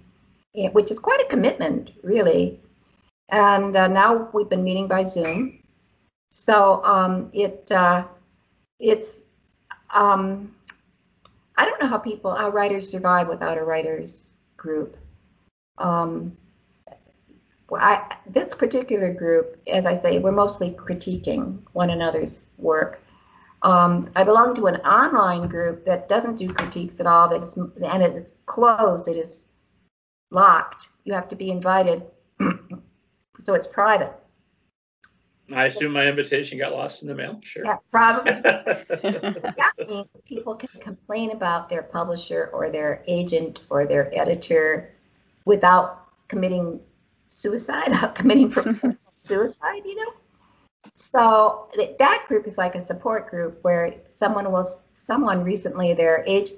[0.55, 2.59] eh, which is quite a commitment really.
[3.29, 5.63] And uh, now we've been meeting by Zoom,
[6.29, 8.05] so um, it uh,
[8.79, 9.17] it's
[9.93, 10.54] um,
[11.57, 14.97] I don't know how people how writers survive without a writers group.
[15.77, 16.37] Um,
[17.73, 23.01] I, this particular group, as I say, we're mostly critiquing one another's work.
[23.63, 27.27] Um, I belong to an online group that doesn't do critiques at all.
[27.29, 29.07] That is, and it is closed.
[29.07, 29.45] It is
[30.29, 30.89] locked.
[31.05, 32.03] You have to be invited,
[33.43, 34.13] so it's private.
[35.53, 37.39] I assume my invitation got lost in the mail.
[37.43, 37.63] Sure.
[37.65, 38.31] Yeah, probably.
[38.41, 44.91] that means people can complain about their publisher or their agent or their editor
[45.45, 46.79] without committing
[47.29, 48.53] suicide, committing
[49.17, 50.13] suicide, you know?
[50.95, 51.67] So
[51.99, 56.51] that group is like a support group where someone was someone recently their age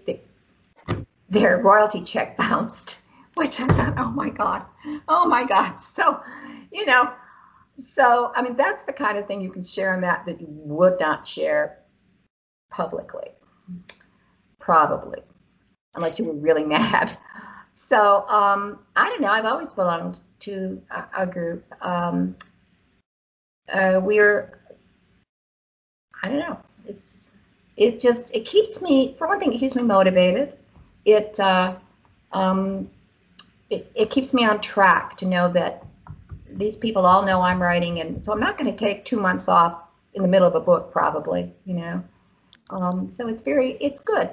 [1.29, 2.97] their royalty check bounced,
[3.33, 4.63] which I thought, oh my god,
[5.09, 5.77] oh my god.
[5.77, 6.21] So,
[6.71, 7.11] you know,
[7.77, 10.47] so I mean that's the kind of thing you can share on that that you
[10.49, 11.79] would not share
[12.69, 13.29] publicly,
[14.59, 15.21] probably,
[15.95, 17.17] unless you were really mad.
[17.73, 19.29] So um, I don't know.
[19.29, 21.65] I've always belonged to a, a group.
[21.81, 22.35] Um,
[23.71, 24.59] uh, we're,
[26.23, 26.59] I don't know.
[26.87, 27.29] It's,
[27.75, 30.57] it just, it keeps me, for one thing, it keeps me motivated.
[31.05, 31.75] It, uh,
[32.31, 32.89] um,
[33.69, 35.85] it, it keeps me on track to know that
[36.57, 39.47] these people all know I'm writing, and so I'm not going to take two months
[39.47, 39.83] off
[40.13, 42.03] in the middle of a book, probably, you know.
[42.69, 44.31] Um, so it's very, it's good.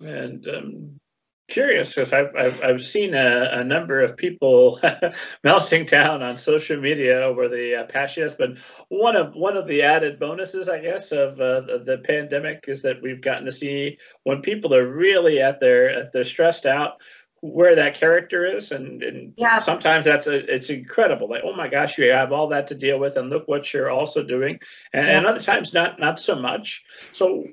[0.00, 1.00] And um,
[1.48, 4.80] curious because I've, I've, I've seen a, a number of people
[5.44, 8.50] melting down on social media over the uh, past years, but
[8.88, 12.82] one of one of the added bonuses, I guess, of uh, the, the pandemic is
[12.82, 17.00] that we've gotten to see when people are really at their at their stressed out
[17.44, 19.58] where that character is and, and yeah.
[19.58, 22.98] sometimes that's a, it's incredible like oh my gosh you have all that to deal
[22.98, 24.58] with and look what you're also doing
[24.94, 25.18] and, yeah.
[25.18, 26.82] and other times not not so much
[27.12, 27.44] so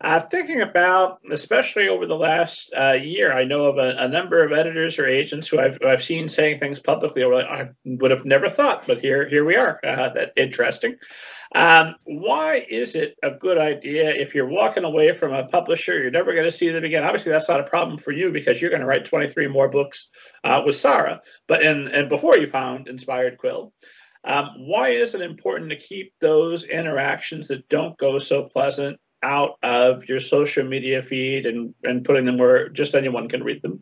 [0.00, 4.44] uh, thinking about, especially over the last uh, year, I know of a, a, number
[4.44, 7.24] of editors or agents who I've, who I've seen saying things publicly.
[7.24, 9.80] Like, I would have never thought, but here here we are.
[9.82, 10.98] Uh, that interesting.
[11.54, 16.10] Um, why is it a good idea if you're walking away from a publisher, you're
[16.10, 17.04] never going to see them again?
[17.04, 20.10] Obviously, that's not a problem for you because you're going to write 23 more books
[20.44, 21.20] uh, with Sara.
[21.46, 23.72] But and and before you found Inspired Quill.
[24.24, 29.58] Um, why is it important to keep those interactions that don't go so pleasant out
[29.62, 33.80] of your social media feed and, and putting them where just anyone can read them.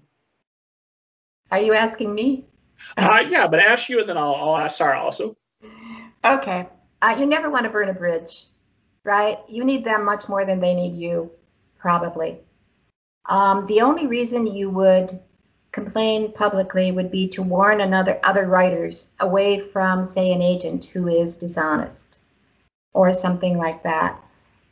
[1.50, 2.44] Are you asking me?
[2.96, 5.36] Uh, yeah, but ask you and then I'll, I'll ask Sara also.
[6.24, 6.66] Okay.
[7.02, 8.44] Uh, you never want to burn a bridge,
[9.04, 9.38] right?
[9.48, 11.30] You need them much more than they need you,
[11.78, 12.38] probably.
[13.28, 15.18] Um, the only reason you would
[15.72, 21.08] complain publicly would be to warn another other writers away from, say, an agent who
[21.08, 22.18] is dishonest
[22.94, 24.18] or something like that.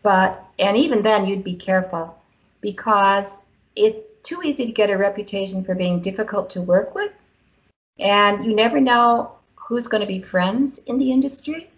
[0.02, 2.16] But, and even then, you'd be careful
[2.60, 3.40] because
[3.76, 7.12] it's too easy to get a reputation for being difficult to work with.
[7.98, 11.70] And you never know who's going to be friends in the industry.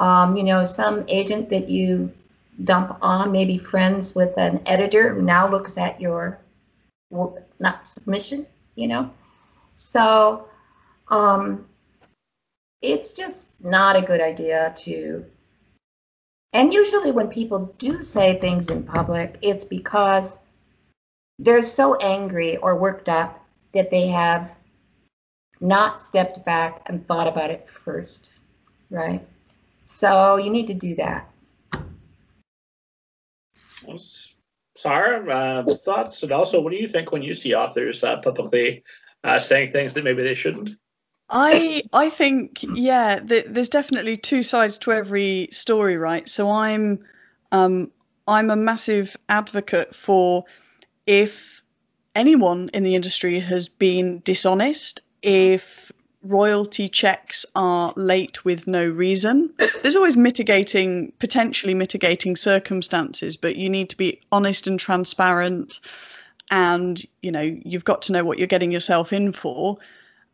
[0.00, 2.12] Um, you know, some agent that you
[2.64, 6.38] dump on maybe friends with an editor who now looks at your
[7.58, 9.10] not submission, you know.
[9.76, 10.48] So
[11.08, 11.66] um,
[12.80, 15.24] it's just not a good idea to
[16.52, 20.38] and usually, when people do say things in public, it's because
[21.38, 24.50] they're so angry or worked up that they have
[25.60, 28.32] not stepped back and thought about it first,
[28.90, 29.26] right?
[29.84, 31.28] So you need to do that.
[33.84, 34.00] Well,
[34.76, 38.84] Sara, uh, thoughts, and also, what do you think when you see authors uh, publicly
[39.24, 40.70] uh, saying things that maybe they shouldn't?
[41.28, 46.28] I I think yeah, th- there's definitely two sides to every story, right?
[46.28, 47.04] So I'm
[47.52, 47.90] um,
[48.28, 50.44] I'm a massive advocate for
[51.06, 51.62] if
[52.14, 55.90] anyone in the industry has been dishonest, if
[56.22, 59.52] royalty checks are late with no reason,
[59.82, 65.80] there's always mitigating, potentially mitigating circumstances, but you need to be honest and transparent.
[66.50, 69.78] And you know you've got to know what you're getting yourself in for.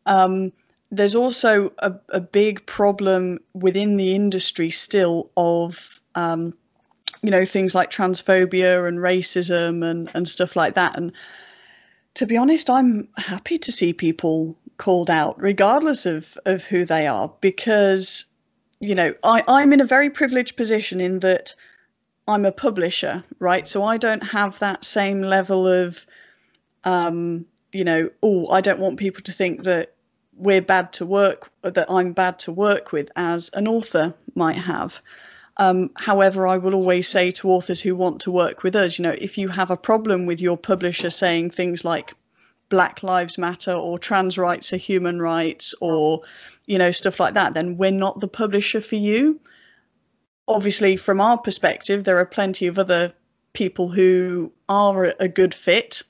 [0.07, 0.53] Um,
[0.91, 6.55] there's also a, a, big problem within the industry still of um,
[7.23, 11.13] you know things like transphobia and racism and, and stuff like that and
[12.15, 17.07] to be honest i'm happy to see people called out regardless of of who they
[17.07, 18.25] are because
[18.81, 21.55] you know I, i'm in a very privileged position in that
[22.27, 23.67] i'm a publisher right?
[23.67, 26.07] So i don't have that same level of
[26.85, 29.95] um you know oh i don't want people to think that
[30.37, 35.01] we're bad to work that i'm bad to work with as an author might have.
[35.59, 39.03] Um, however, I will always say to authors who want to work with us, you
[39.03, 42.15] know, if you have a problem with your publisher saying things like
[42.69, 46.23] Black Lives Matter or trans rights are human rights or,
[46.67, 49.41] you know, stuff like that, then we're not the publisher for you.
[50.47, 53.13] Obviously, from our perspective, there are plenty of other
[53.53, 56.03] people who are a good fit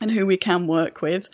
[0.00, 1.28] and who we can work with.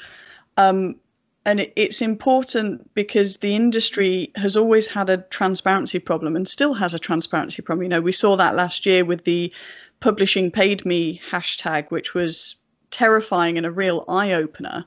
[0.57, 0.97] Um,
[1.45, 6.93] and it's important because the industry has always had a transparency problem and still has
[6.93, 7.85] a transparency problem.
[7.85, 9.53] You know, we saw that last year with the
[10.01, 12.57] publishing paid me hashtag, which was
[12.97, 14.87] terrifying and a real eye opener.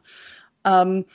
[0.65, 1.05] Um,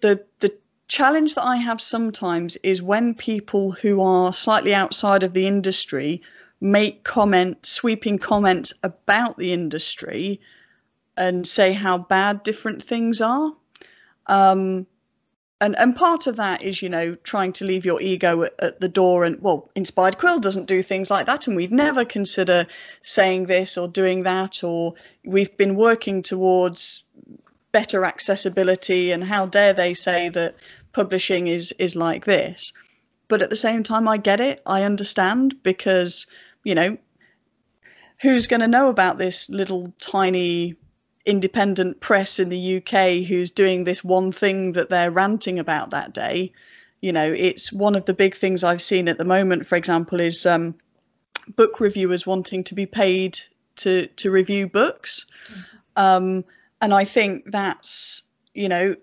[0.00, 0.52] the the
[0.88, 6.20] challenge that I have sometimes is when people who are slightly outside of the industry
[6.60, 10.40] make comment, sweeping comments about the industry,
[11.16, 13.52] and say how bad different things are
[14.26, 14.86] um,
[15.62, 18.80] and and part of that is you know trying to leave your ego at, at,
[18.80, 22.66] the door and well inspired quill doesn't do things like that and we'd never consider
[23.02, 24.92] saying this or doing that or
[25.24, 27.04] we've been working towards
[27.70, 30.56] better accessibility and how dare they say that
[30.92, 32.72] publishing is is like this.
[33.28, 36.26] But at the same time i get it i understand because
[36.64, 36.98] you know
[38.20, 40.76] who's going to know about this little tiny
[41.24, 46.12] independent press in the UK who's doing this one thing that they're ranting about that
[46.12, 46.52] day.
[47.00, 50.20] You know, it's one of the big things I've seen at the moment, for example,
[50.20, 50.74] is um,
[51.56, 53.38] book reviewers wanting to be paid
[53.76, 55.26] to to review books.
[55.96, 56.44] Um,
[56.80, 58.22] and I think that's,
[58.54, 58.96] you know,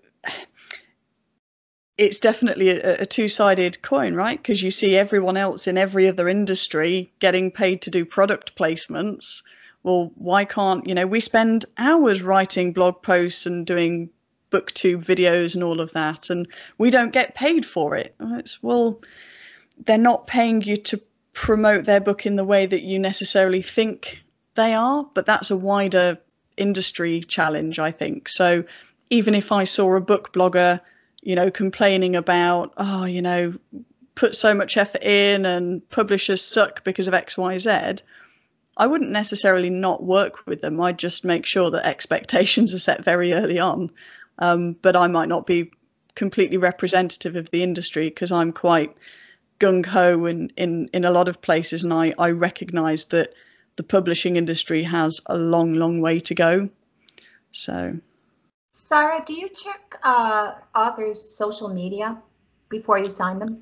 [1.98, 4.42] it's definitely a, a two-sided coin, right?
[4.42, 9.42] Because you see everyone else in every other industry getting paid to do product placements
[9.82, 14.10] well, why can't, you know, we spend hours writing blog posts and doing
[14.50, 16.46] booktube videos and all of that, and
[16.78, 18.14] we don't get paid for it.
[18.20, 19.00] It's, well,
[19.86, 21.00] they're not paying you to
[21.32, 24.22] promote their book in the way that you necessarily think
[24.56, 26.18] they are, but that's a wider
[26.56, 28.28] industry challenge, I think.
[28.28, 28.64] So
[29.08, 30.80] even if I saw a book blogger,
[31.22, 33.54] you know, complaining about, oh, you know,
[34.14, 38.02] put so much effort in and publishers suck because of X, Y, Z,
[38.80, 40.80] I wouldn't necessarily not work with them.
[40.80, 43.90] I'd just make sure that expectations are set very early on.
[44.38, 45.70] Um, but I might not be
[46.14, 48.96] completely representative of the industry because I'm quite
[49.58, 53.34] gung ho in, in, in a lot of places, and I, I recognise that
[53.76, 56.70] the publishing industry has a long, long way to go.
[57.52, 57.98] So,
[58.72, 62.16] Sara, do you check uh, authors' social media
[62.70, 63.60] before you sign them,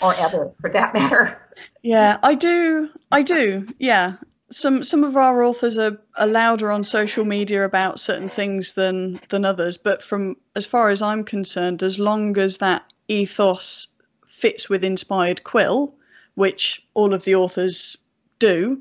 [0.00, 1.36] or ever, for that matter?
[1.82, 2.90] Yeah, I do.
[3.10, 3.66] I do.
[3.78, 4.16] Yeah,
[4.52, 9.18] some some of our authors are, are louder on social media about certain things than
[9.30, 13.88] than others but from as far as i'm concerned as long as that ethos
[14.28, 15.94] fits with inspired quill
[16.34, 17.96] which all of the authors
[18.38, 18.78] do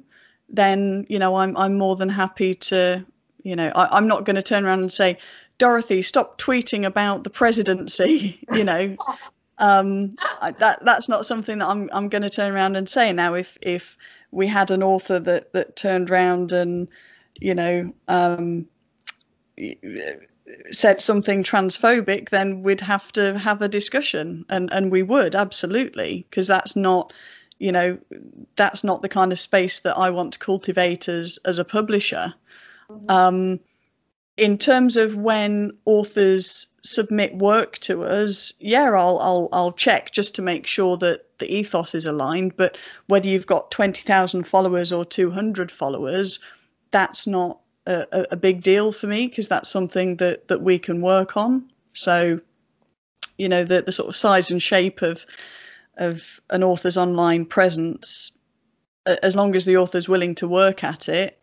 [0.49, 3.03] then you know i'm i'm more than happy to
[3.43, 5.17] you know I, i'm not going to turn around and say
[5.57, 8.95] dorothy stop tweeting about the presidency you know?
[9.59, 13.13] Um I, that that's not something that i'm i'm going to turn around and say.
[13.13, 13.95] Now if if
[14.31, 16.87] we had an author that that turned around and
[17.39, 18.65] you know um,
[20.71, 26.25] said something transphobic, then we'd have to have a discussion, and and we would absolutely
[26.29, 27.13] because that's not
[27.59, 27.97] you know
[28.55, 32.33] that's not the kind of space that I want to cultivate as as a publisher.
[32.89, 33.11] Mm-hmm.
[33.11, 33.59] Um,
[34.41, 40.33] in terms of when authors submit work to us, yeah, I'll I'll I'll check just
[40.35, 42.57] to make sure that the ethos is aligned.
[42.57, 42.75] But
[43.05, 46.39] whether you've got twenty thousand followers or two hundred followers,
[46.89, 51.01] that's not a, a big deal for me because that's something that that we can
[51.01, 51.69] work on.
[51.93, 52.39] So,
[53.37, 55.23] you know, the the sort of size and shape of
[55.97, 58.31] of an author's online presence,
[59.05, 61.37] as long as the author's willing to work at it,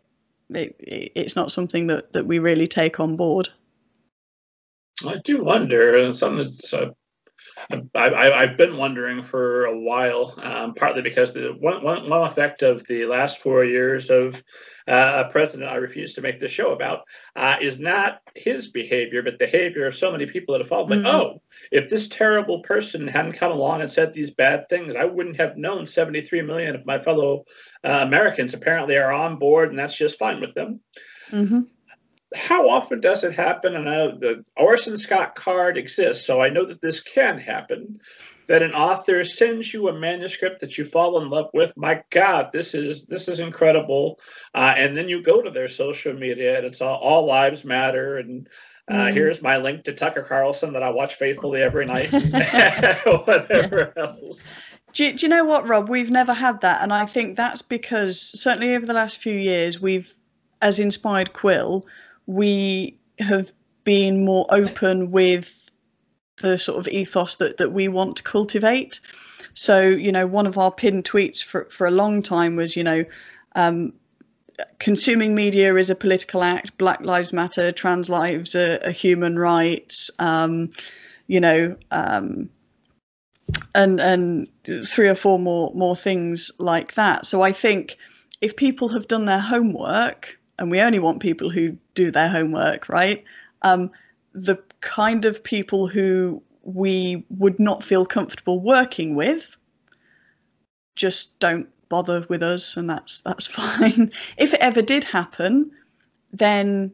[0.49, 0.75] it,
[1.15, 3.49] it's not something that, that we really take on board.
[5.05, 6.89] I do wonder, and something that's uh,
[7.95, 12.61] I, have been wondering for a while, um, partly because the one, one, one effect
[12.61, 14.41] of the last four years of
[14.87, 17.01] uh, a president I refuse to make the show about
[17.35, 20.89] uh, is not his behavior, but the behavior of so many people that have followed.
[20.89, 21.05] Mm-hmm.
[21.05, 25.05] Like, oh, if this terrible person hadn't come along and said these bad things, I
[25.05, 27.43] wouldn't have known 73 million of my fellow
[27.83, 30.79] uh, Americans apparently are on board, and that's just fine with them.
[31.31, 31.59] Mm-hmm
[32.35, 33.75] how often does it happen?
[33.75, 37.99] And I know the Orson Scott Card exists, so I know that this can happen.
[38.47, 41.71] That an author sends you a manuscript that you fall in love with.
[41.75, 44.19] My God, this is this is incredible.
[44.55, 48.17] Uh, and then you go to their social media, and it's all, all lives matter.
[48.17, 48.49] And
[48.87, 49.13] uh, mm.
[49.13, 52.11] here's my link to Tucker Carlson that I watch faithfully every night.
[53.25, 54.49] whatever else.
[54.93, 55.87] Do, do you know what, Rob?
[55.87, 59.79] We've never had that, and I think that's because certainly over the last few years,
[59.79, 60.13] we've,
[60.61, 61.85] as Inspired Quill,
[62.29, 63.51] we have
[63.85, 65.51] been more open with
[66.43, 68.99] the sort of ethos that, that we want to cultivate.
[69.55, 72.83] So, you know, one of our pinned tweets for, for a long time was, you
[72.83, 73.03] know,
[73.55, 73.93] um,
[74.77, 80.11] consuming media is a political act, Black Lives Matter, trans lives are, are human rights,
[80.19, 80.71] um,
[81.25, 82.47] you know, um,
[83.73, 84.47] and and
[84.85, 87.25] three or four more more things like that.
[87.25, 87.97] So I think
[88.41, 92.89] if people have done their homework, and we only want people who do their homework,
[92.89, 93.23] right?
[93.63, 93.89] Um,
[94.33, 99.55] the kind of people who we would not feel comfortable working with
[100.95, 105.71] just don't bother with us and that's that's fine if it ever did happen
[106.31, 106.91] then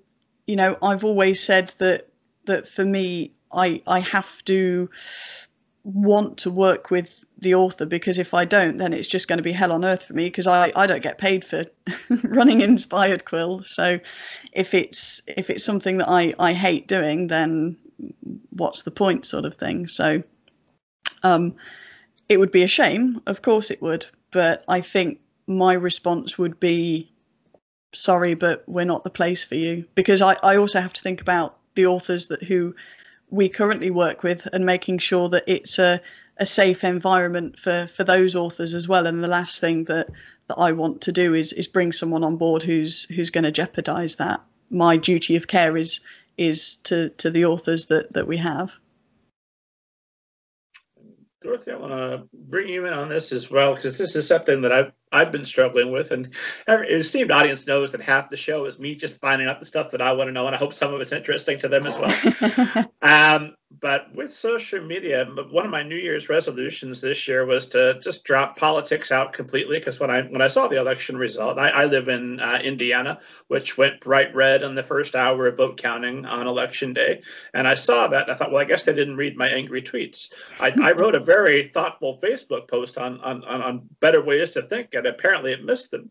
[0.47, 2.07] you know i've always said that
[2.45, 4.89] that for me i i have to
[5.84, 9.44] want to work with the author because if I don't, then it's just going to
[9.44, 11.66] be hell on earth for me because I, I don't get paid for
[12.24, 13.64] running Inspired Quill.
[13.64, 14.00] So
[14.54, 17.78] if it's if it's something that I, I hate doing, then
[18.52, 19.88] what's the point, sort of thing.
[19.88, 20.24] So
[21.24, 21.56] um,
[22.30, 26.60] it would be a shame, of course it would, but I think my response would
[26.60, 27.12] be
[27.94, 31.22] sorry, but we're not the place for you because I, I also have to think
[31.22, 32.76] about the authors that who
[33.30, 36.02] we currently work with and making sure that it's a
[36.38, 39.08] a safe environment for for those authors as well.
[39.08, 40.10] And the last thing that
[40.48, 43.52] that I want to do is is bring someone on board who's who's going to
[43.52, 44.42] jeopardize that.
[44.70, 46.00] My duty of care is
[46.38, 48.72] is to to the authors that that we have.
[51.42, 54.62] Dorothy, I want to bring you in on this as well because this is something
[54.62, 56.30] that I've I've been struggling with, and
[56.68, 59.91] every esteemed audience knows that half the show is me just finding out the stuff
[59.91, 61.97] that I want to know, and I hope some of it's interesting to them as
[61.97, 62.86] well.
[63.01, 67.99] um, but with social media, one of my New Year's resolutions this year was to
[67.99, 69.80] just drop politics out completely.
[69.80, 73.20] Because when I when I saw the election result, I, I live in uh, Indiana,
[73.47, 77.22] which went bright red in the first hour of vote counting on election day,
[77.53, 78.30] and I saw that.
[78.30, 80.30] I thought, well, I guess they didn't read my angry tweets.
[80.60, 84.95] I, I wrote a very thoughtful Facebook post on, on on better ways to think,
[84.96, 86.10] and apparently it missed them.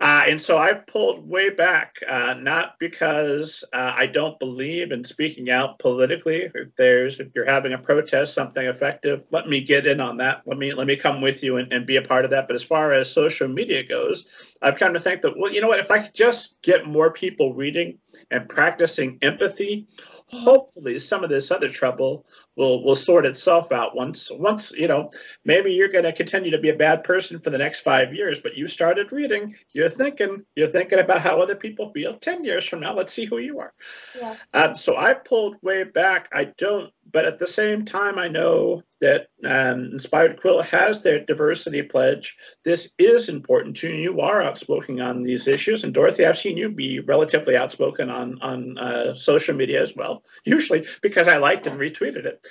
[0.00, 5.02] Uh, and so I've pulled way back, uh, not because uh, I don't believe in
[5.02, 6.48] speaking out politically.
[6.54, 10.42] If there's, if you're having a protest, something effective, let me get in on that.
[10.46, 12.46] Let me let me come with you and, and be a part of that.
[12.46, 14.26] But as far as social media goes,
[14.62, 15.80] I've come to think that well, you know what?
[15.80, 17.98] If I could just get more people reading
[18.30, 19.86] and practicing empathy,
[20.28, 22.26] hopefully some of this other trouble
[22.56, 25.10] will will sort itself out once once you know
[25.44, 28.38] maybe you're going to continue to be a bad person for the next five years
[28.40, 32.66] but you started reading you're thinking you're thinking about how other people feel 10 years
[32.66, 32.94] from now.
[32.94, 33.72] Let's see who you are.
[34.18, 34.34] Yeah.
[34.54, 36.28] Um, so i pulled way back.
[36.32, 41.24] I don't but at the same time, I know that um, Inspired Quill has their
[41.24, 42.36] diversity pledge.
[42.64, 44.12] This is important to you.
[44.12, 48.40] You are outspoken on these issues, and Dorothy, I've seen you be relatively outspoken on
[48.42, 50.22] on uh, social media as well.
[50.44, 52.46] Usually because I liked and retweeted it.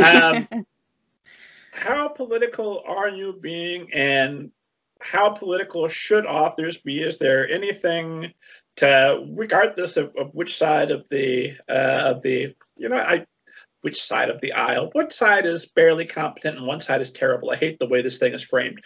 [0.00, 0.66] Um,
[1.72, 4.50] how political are you being, and
[5.00, 7.00] how political should authors be?
[7.02, 8.32] Is there anything
[8.76, 13.26] to, regardless of, of which side of the uh, of the you know, I
[13.82, 14.90] which side of the aisle.
[14.92, 17.50] One side is barely competent and one side is terrible.
[17.50, 18.80] I hate the way this thing is framed.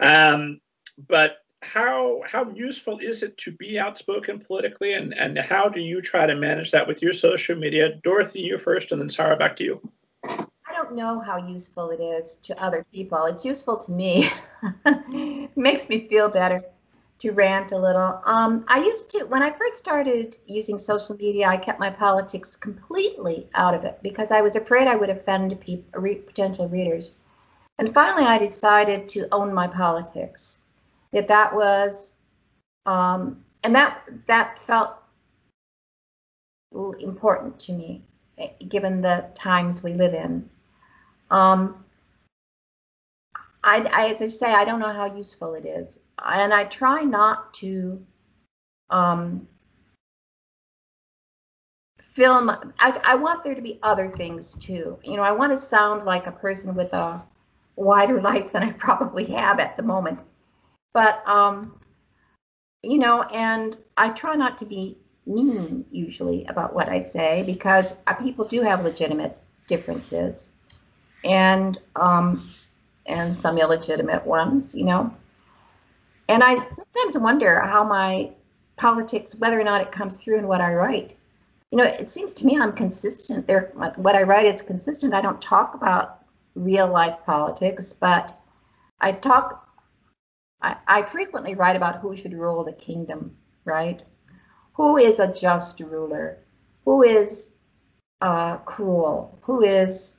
[0.00, 0.60] Um,
[1.08, 6.00] but how how useful is it to be outspoken politically and, and how do you
[6.00, 7.96] try to manage that with your social media?
[8.02, 9.92] Dorothy, you first and then Sara back to you.
[10.24, 13.24] I don't know how useful it is to other people.
[13.24, 14.30] It's useful to me.
[15.56, 16.64] makes me feel better
[17.20, 18.20] to rant a little.
[18.24, 22.54] Um, I used to, when I first started using social media, I kept my politics
[22.56, 27.14] completely out of it because I was afraid I would offend people, potential readers.
[27.78, 30.58] And finally, I decided to own my politics.
[31.12, 32.14] That that was,
[32.86, 34.94] um, and that that felt
[37.00, 38.02] important to me.
[38.38, 40.48] eh, given the times we live in.
[41.30, 41.84] Um,
[43.64, 47.02] I, I, as I say, I don't know how useful it is, and I try
[47.02, 48.04] not to
[48.90, 49.46] um,
[52.12, 52.50] film.
[52.78, 54.98] I, I want there to be other things too.
[55.02, 57.22] You know, I want to sound like a person with a
[57.76, 60.20] wider life than I probably have at the moment.
[60.92, 61.78] But um,
[62.82, 67.96] you know, and I try not to be mean usually about what I say because
[68.06, 69.36] uh, people do have legitimate
[69.66, 70.50] differences,
[71.24, 72.48] and um,
[73.08, 75.12] and some illegitimate ones, you know.
[76.28, 78.30] And I sometimes wonder how my
[78.76, 81.16] politics, whether or not it comes through in what I write.
[81.70, 83.46] You know, it seems to me I'm consistent.
[83.46, 85.14] There, what I write is consistent.
[85.14, 86.24] I don't talk about
[86.54, 88.38] real life politics, but
[89.00, 89.68] I talk.
[90.60, 94.02] I, I frequently write about who should rule the kingdom, right?
[94.74, 96.38] Who is a just ruler?
[96.84, 97.50] Who is
[98.20, 99.38] uh, cruel?
[99.42, 100.17] Who is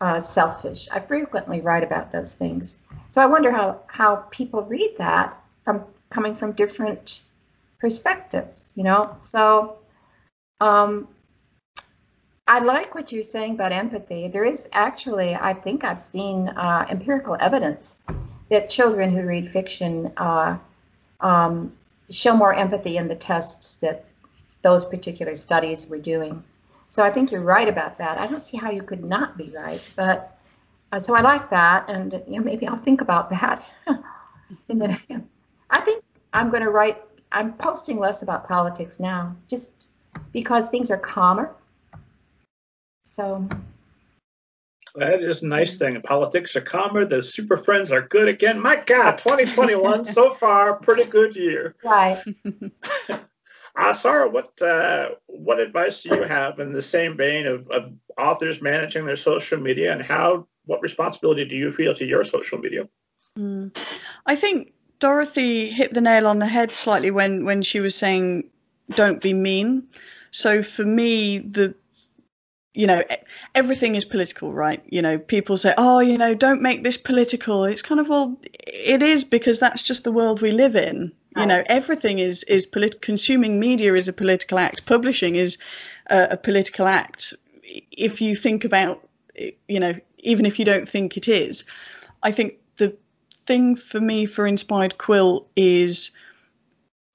[0.00, 0.88] uh, selfish?
[0.90, 2.76] I frequently write about those things.
[3.12, 7.20] So I wonder how how people read that from coming from different
[7.80, 9.16] perspectives, you know?
[9.22, 9.78] So
[10.60, 11.08] um,
[12.46, 14.28] I like what you're saying about empathy.
[14.28, 17.96] There is actually, I think I've seen uh, empirical evidence
[18.50, 20.58] that children who read fiction uh,
[21.20, 21.72] um,
[22.10, 24.04] show more empathy in the tests that
[24.62, 26.42] those particular studies were doing.
[26.90, 28.18] So I think you're right about that.
[28.18, 30.36] I don't see how you could not be right, but
[30.90, 33.64] uh, so I like that, and you know maybe I'll think about that.
[34.68, 34.98] in the,
[35.70, 36.02] I think
[36.32, 37.00] I'm going to write
[37.30, 39.88] I'm posting less about politics now, just
[40.32, 41.54] because things are calmer.
[43.04, 43.48] So
[44.96, 46.02] that is a nice thing.
[46.02, 47.04] Politics are calmer.
[47.04, 48.60] The super friends are good again.
[48.60, 51.76] My God, 2021 so far, pretty good year.
[51.84, 52.20] Right.
[53.92, 58.60] Sara, what uh, what advice do you have in the same vein of, of authors
[58.60, 62.88] managing their social media, and how what responsibility do you feel to your social media?
[63.38, 63.76] Mm.
[64.26, 68.44] I think Dorothy hit the nail on the head slightly when when she was saying
[68.90, 69.88] don't be mean.
[70.30, 71.74] So for me the
[72.74, 73.02] you know
[73.54, 74.82] everything is political right?
[74.88, 77.64] You know people say oh you know don't make this political.
[77.64, 81.12] It's kind of well it is because that's just the world we live in.
[81.36, 84.86] You know everything is is polit- consuming media is a political act.
[84.86, 85.58] Publishing is
[86.08, 87.32] a, a political act.
[87.62, 89.06] If you think about
[89.68, 91.64] you know even if you don't think it is
[92.22, 92.94] i think the
[93.46, 96.12] thing for me for Inspired Quill is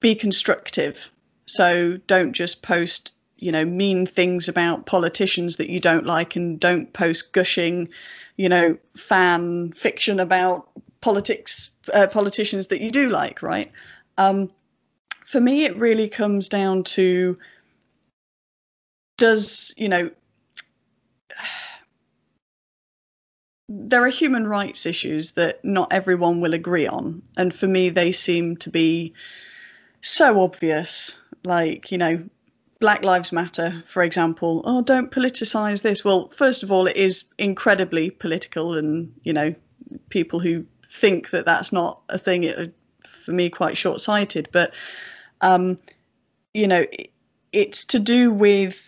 [0.00, 1.10] be constructive.
[1.46, 6.58] So don't just post, you know, mean things about politicians that you don't like and
[6.58, 7.88] don't post gushing,
[8.36, 10.68] you know, fan fiction about
[11.00, 13.70] politics, uh, politicians that you do like, right?
[14.16, 14.50] Um,
[15.24, 17.36] for me, it really comes down to
[19.18, 20.10] does, you know,
[23.68, 27.20] there are human rights issues that not everyone will agree on.
[27.36, 29.12] And for me, they seem to be
[30.00, 31.18] so obvious.
[31.44, 32.24] Like, you know,
[32.80, 34.62] Black Lives Matter, for example.
[34.64, 36.04] Oh, don't politicize this.
[36.04, 39.54] Well, first of all, it is incredibly political, and, you know,
[40.10, 42.74] people who think that that's not a thing, it,
[43.24, 44.48] for me, quite short sighted.
[44.52, 44.72] But,
[45.40, 45.78] um,
[46.52, 47.10] you know, it,
[47.52, 48.80] it's to do with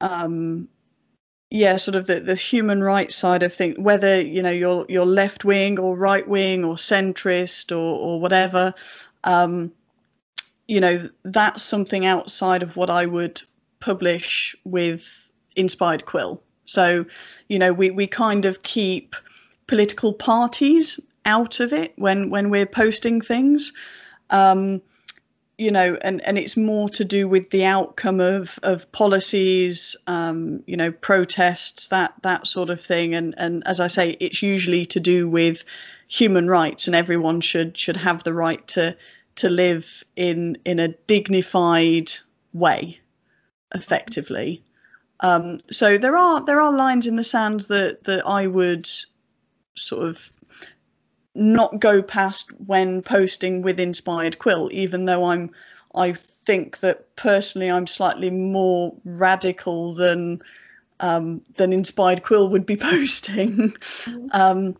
[0.00, 0.68] um,
[1.50, 5.06] yeah, sort of the, the human rights side of things, whether you know you're you're
[5.06, 8.74] left wing or right wing or centrist or or whatever,
[9.22, 9.72] um,
[10.68, 13.42] you know that's something outside of what I would
[13.80, 15.02] publish with
[15.56, 16.42] Inspired Quill.
[16.64, 17.04] So,
[17.48, 19.14] you know, we we kind of keep
[19.66, 23.72] political parties out of it when when we're posting things.
[24.30, 24.80] Um,
[25.56, 30.60] you know, and, and it's more to do with the outcome of, of policies, um,
[30.66, 33.14] you know, protests, that that sort of thing.
[33.14, 35.62] And and as I say, it's usually to do with
[36.08, 38.96] human rights, and everyone should should have the right to
[39.36, 42.12] to live in in a dignified
[42.52, 43.00] way,
[43.74, 44.62] effectively.
[45.20, 48.88] Um, so there are there are lines in the sand that that I would
[49.76, 50.30] sort of
[51.34, 55.50] not go past when posting with Inspired Quill, even though I'm
[55.94, 60.40] I think that personally I'm slightly more radical than
[61.00, 63.74] um, than Inspired Quill would be posting.
[64.04, 64.26] Mm-hmm.
[64.32, 64.76] Um,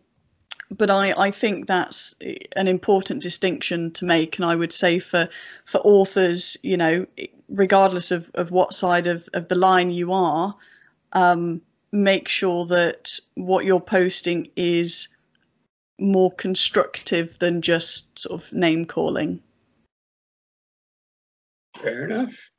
[0.71, 2.15] but I, I think that's
[2.57, 5.29] an important distinction to make, and I would say for
[5.67, 7.07] for authors, you know,
[7.49, 10.55] regardless of, of what side of, of the line you are,
[11.13, 11.61] um,
[11.93, 15.09] make sure that what you're posting is
[15.99, 19.41] more constructive than just sort of name calling.
[21.77, 22.51] Fair enough.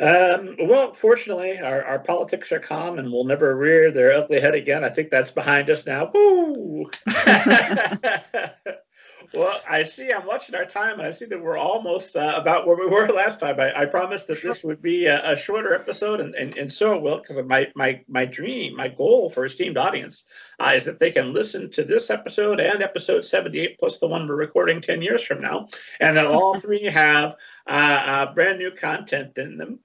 [0.00, 4.54] Um, well, fortunately, our, our politics are calm and will never rear their ugly head
[4.54, 4.82] again.
[4.82, 6.10] I think that's behind us now.
[6.14, 6.86] Woo!
[9.32, 12.66] well, I see I'm watching our time and I see that we're almost uh, about
[12.66, 13.60] where we were last time.
[13.60, 16.94] I, I promised that this would be a, a shorter episode, and, and, and so
[16.94, 20.24] it will, because my, my, my dream, my goal for esteemed audience
[20.58, 24.26] uh, is that they can listen to this episode and episode 78 plus the one
[24.26, 25.68] we're recording 10 years from now,
[26.00, 27.36] and that all three have
[27.66, 29.78] uh, uh, brand new content in them.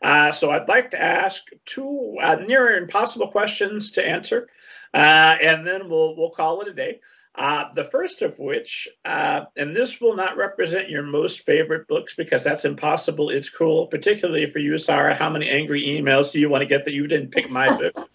[0.00, 4.48] Uh, so I'd like to ask two uh, near impossible questions to answer,
[4.92, 7.00] uh, and then we'll we'll call it a day.
[7.34, 12.14] Uh, the first of which, uh, and this will not represent your most favorite books
[12.14, 13.30] because that's impossible.
[13.30, 15.14] It's cruel, particularly for you, Sara.
[15.14, 18.10] How many angry emails do you want to get that you didn't pick my book?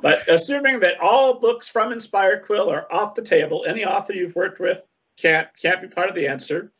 [0.00, 4.34] but assuming that all books from Inspired Quill are off the table, any author you've
[4.34, 4.80] worked with
[5.16, 6.72] can't can't be part of the answer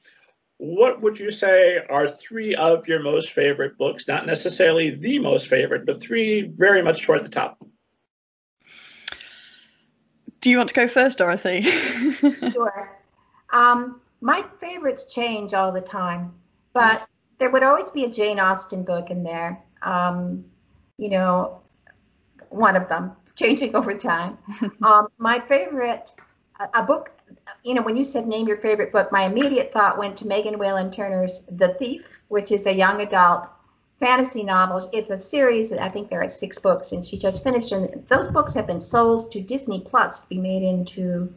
[0.59, 4.07] what would you say are three of your most favorite books?
[4.07, 7.63] Not necessarily the most favorite, but three very much toward the top.
[10.45, 11.63] Do you want to go first, Dorothy?
[12.53, 12.99] sure.
[13.51, 16.35] Um, my favorites change all the time,
[16.75, 17.09] but
[17.39, 19.65] there would always be a Jane Austen book in there.
[19.81, 20.45] Um,
[20.99, 21.63] you know,
[22.51, 24.37] one of them changing over time.
[24.83, 26.15] um, my favorite,
[26.61, 27.11] a, a book
[27.63, 30.59] you know, when you said name your favorite book, my immediate thought went to Megan
[30.59, 33.49] Whalen Turner's The Thief, which is a young adult
[34.05, 34.87] fantasy novels.
[34.93, 37.73] It's a series, that I think there are six books, and she just finished.
[37.73, 41.33] And those books have been sold to Disney Plus to be made into,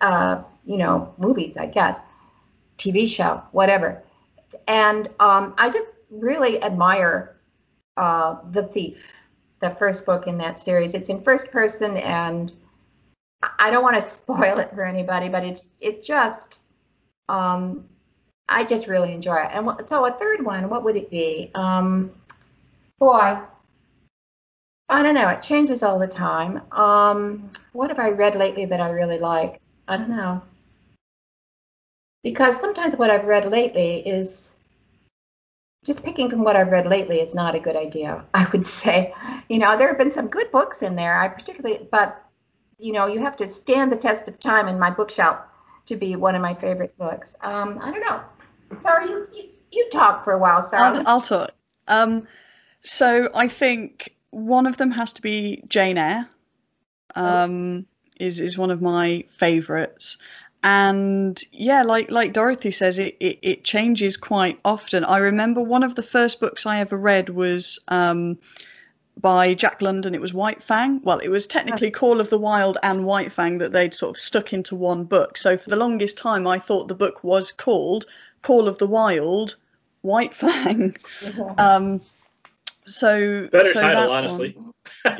[0.00, 1.98] uh, you know, movies, I guess,
[2.78, 4.00] TV show, whatever.
[4.68, 7.36] And um, I just really admire
[7.96, 9.02] uh, The Thief,
[9.58, 10.94] the first book in that series.
[10.94, 12.52] It's in first person and
[13.58, 16.60] I don't want to spoil it for anybody, but it it just
[17.28, 17.84] um,
[18.50, 19.50] I just really enjoy it.
[19.52, 21.50] And so a third one, what would it be?
[21.54, 22.10] Um,
[22.98, 23.38] boy,
[24.88, 25.28] I don't know.
[25.28, 26.60] It changes all the time.
[26.72, 29.60] Um, what have I read lately that I really like?
[29.86, 30.42] I don't know.
[32.24, 34.52] Because sometimes what I've read lately is
[35.84, 38.24] just picking from what I've read lately is not a good idea.
[38.34, 39.14] I would say,
[39.48, 41.18] you know, there have been some good books in there.
[41.18, 42.22] I particularly, but
[42.78, 45.38] you know, you have to stand the test of time in my bookshelf
[45.86, 47.36] to be one of my favorite books.
[47.42, 48.20] Um, I don't know.
[48.82, 50.98] Sorry, you, you, you talk for a while, Sara.
[50.98, 51.50] I'll, I'll talk.
[51.88, 52.26] Um,
[52.82, 56.28] so I think one of them has to be Jane Eyre.
[57.16, 58.24] Um, oh.
[58.24, 60.16] is is one of my favorites,
[60.62, 65.04] and yeah, like like Dorothy says, it, it it changes quite often.
[65.04, 68.38] I remember one of the first books I ever read was um,
[69.20, 70.14] by Jack London.
[70.14, 71.00] It was White Fang.
[71.02, 74.20] Well, it was technically Call of the Wild and White Fang that they'd sort of
[74.20, 75.36] stuck into one book.
[75.36, 78.06] So for the longest time, I thought the book was called
[78.42, 79.56] Call of the Wild,
[80.02, 80.96] White Fang.
[81.58, 82.00] Um,
[82.86, 84.56] so better so title, honestly.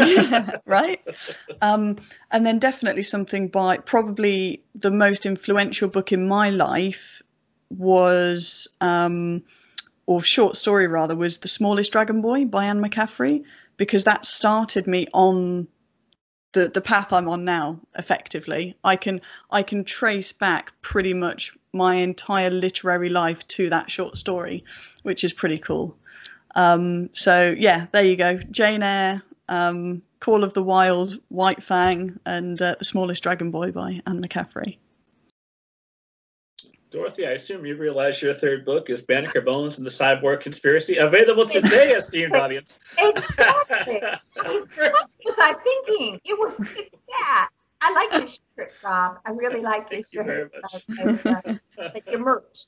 [0.00, 1.00] yeah, right.
[1.60, 1.98] Um,
[2.30, 7.22] and then definitely something by probably the most influential book in my life
[7.70, 8.68] was.
[8.80, 9.42] Um,
[10.10, 13.44] or short story rather was the smallest dragon boy by anne mccaffrey
[13.76, 15.68] because that started me on
[16.52, 19.20] the the path I'm on now effectively I can
[19.52, 24.64] I can trace back pretty much my entire literary life to that short story
[25.02, 25.96] which is pretty cool
[26.56, 32.18] um, so yeah there you go Jane Eyre um, Call of the Wild White Fang
[32.26, 34.78] and uh, The Smallest Dragon Boy by Anne McCaffrey
[36.90, 40.96] Dorothy, I assume you realize your third book is Banneker Bones and the Cyborg Conspiracy,
[40.96, 42.80] available today, esteemed audience.
[42.98, 44.00] Exactly.
[44.42, 46.20] what was I thinking?
[46.24, 46.54] It was,
[47.08, 47.46] yeah.
[47.80, 49.18] I like your shirt, Rob.
[49.26, 50.52] I really like your Thank shirt.
[50.62, 51.60] You very much.
[51.94, 52.66] like your merch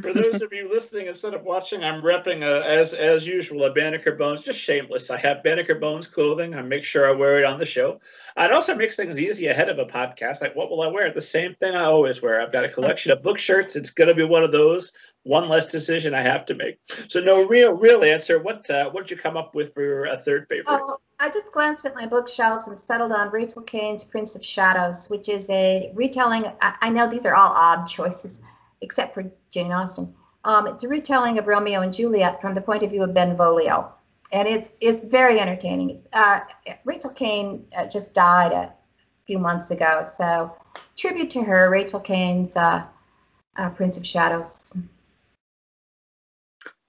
[0.00, 3.72] for those of you listening instead of watching, I'm repping a, as as usual a
[3.72, 5.08] Banneker Bones, just shameless.
[5.08, 6.54] I have Banneker Bones clothing.
[6.54, 8.00] I make sure I wear it on the show.
[8.36, 10.40] It also makes things easy ahead of a podcast.
[10.40, 11.12] Like, what will I wear?
[11.12, 12.40] The same thing I always wear.
[12.40, 13.76] I've got a collection of book shirts.
[13.76, 14.92] It's going to be one of those.
[15.22, 16.78] One less decision I have to make.
[17.08, 18.42] So, no real real answer.
[18.42, 20.66] What uh, what did you come up with for a third favorite?
[20.68, 25.08] Oh, I just glanced at my bookshelves and settled on Rachel Caine's Prince of Shadows,
[25.08, 26.46] which is a retelling.
[26.60, 28.40] I, I know these are all odd choices
[28.84, 30.12] except for Jane Austen.
[30.44, 33.92] Um, it's a retelling of Romeo and Juliet from the point of view of Benvolio,
[34.32, 36.02] and it's it's very entertaining.
[36.12, 36.40] Uh,
[36.84, 38.72] Rachel Caine uh, just died a
[39.26, 40.54] few months ago, so
[40.96, 42.84] tribute to her, Rachel Caine's uh,
[43.56, 44.72] uh Prince of Shadows.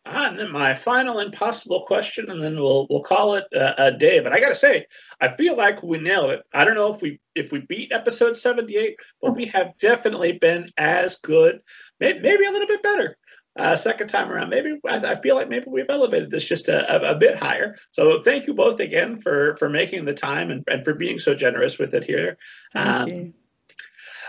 [0.07, 3.91] Ah, and then my final impossible question, and then we'll we'll call it a, a
[3.91, 4.19] day.
[4.19, 4.85] But I got to say,
[5.19, 6.43] I feel like we nailed it.
[6.53, 10.33] I don't know if we if we beat episode seventy eight, but we have definitely
[10.33, 11.59] been as good,
[11.99, 13.17] maybe, maybe a little bit better.
[13.57, 16.93] uh, second time around, maybe I, I, feel like maybe we've elevated this just a,
[16.93, 17.75] a, a, bit higher.
[17.91, 21.33] So thank you both again for for making the time and, and for being so
[21.33, 22.37] generous with it here.
[22.73, 23.33] Thank um, you.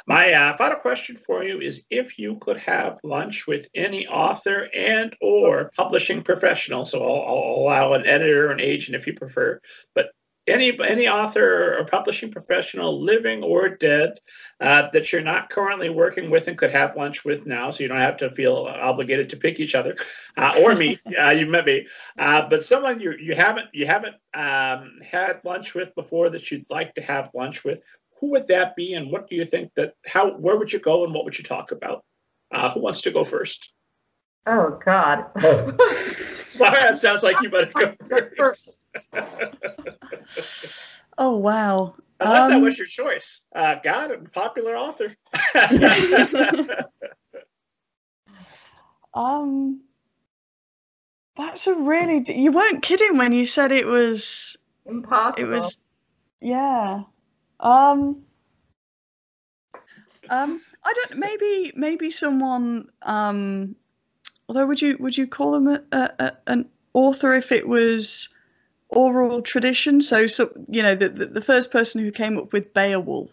[0.07, 4.69] My uh, final question for you is if you could have lunch with any author
[4.73, 9.15] and or publishing professional, so I'll, I'll allow an editor or an agent if you
[9.15, 9.61] prefer,
[9.95, 10.11] but
[10.47, 14.21] any any author or publishing professional, living or dead,
[14.61, 17.89] uh, that you're not currently working with and could have lunch with now, so you
[17.89, 19.97] don't have to feel obligated to pick each other,
[20.37, 21.01] uh, or me.
[21.17, 21.87] Uh, you met me,
[22.19, 26.69] uh, but someone you you haven't you haven't um, had lunch with before that you'd
[26.69, 27.81] like to have lunch with.
[28.21, 31.05] Who would that be, and what do you think that how where would you go
[31.05, 32.05] and what would you talk about?
[32.51, 33.73] Uh, who wants to go first?
[34.47, 35.27] Oh God.
[35.37, 35.77] oh.
[36.43, 37.93] Sorry, that sounds like you better go
[38.37, 38.81] first.
[41.19, 41.95] oh wow.
[42.21, 43.41] Unless um, that was your choice.
[43.55, 45.15] Uh, God, a popular author.
[49.13, 49.83] um,
[51.37, 52.25] that's a really.
[52.33, 54.57] You weren't kidding when you said it was
[54.87, 55.45] impossible.
[55.45, 55.77] It was,
[56.41, 57.03] yeah.
[57.61, 58.23] Um.
[60.29, 60.61] Um.
[60.85, 61.19] I don't.
[61.19, 61.73] Maybe.
[61.77, 62.89] Maybe someone.
[63.03, 63.77] Um.
[64.49, 68.29] Although, would you would you call them a, a, an author if it was
[68.89, 70.01] oral tradition.
[70.01, 73.31] So, so you know, the, the, the first person who came up with Beowulf.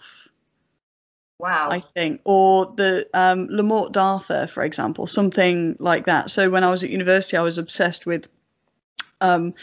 [1.39, 1.69] Wow.
[1.71, 6.31] I think, or the um, Le Morte d'Arthur, for example, something like that.
[6.31, 8.27] So when I was at university, I was obsessed with
[9.19, 9.53] um,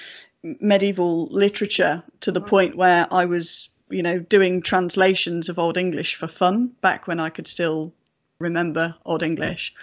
[0.43, 2.51] medieval literature to the mm-hmm.
[2.51, 7.21] point where I was, you know, doing translations of Old English for fun back when
[7.21, 7.93] I could still
[8.39, 9.75] remember Old English.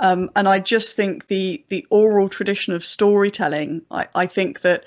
[0.00, 3.82] Um, and I just think the the oral tradition of storytelling.
[3.90, 4.84] I, I think that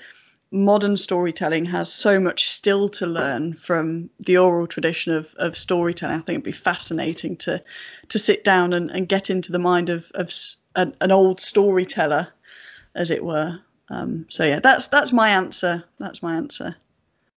[0.50, 6.16] modern storytelling has so much still to learn from the oral tradition of, of storytelling.
[6.16, 7.62] I think it'd be fascinating to
[8.08, 10.32] to sit down and, and get into the mind of, of
[10.76, 12.28] an, an old storyteller,
[12.94, 13.60] as it were.
[13.88, 15.84] Um, so yeah, that's that's my answer.
[15.98, 16.76] That's my answer.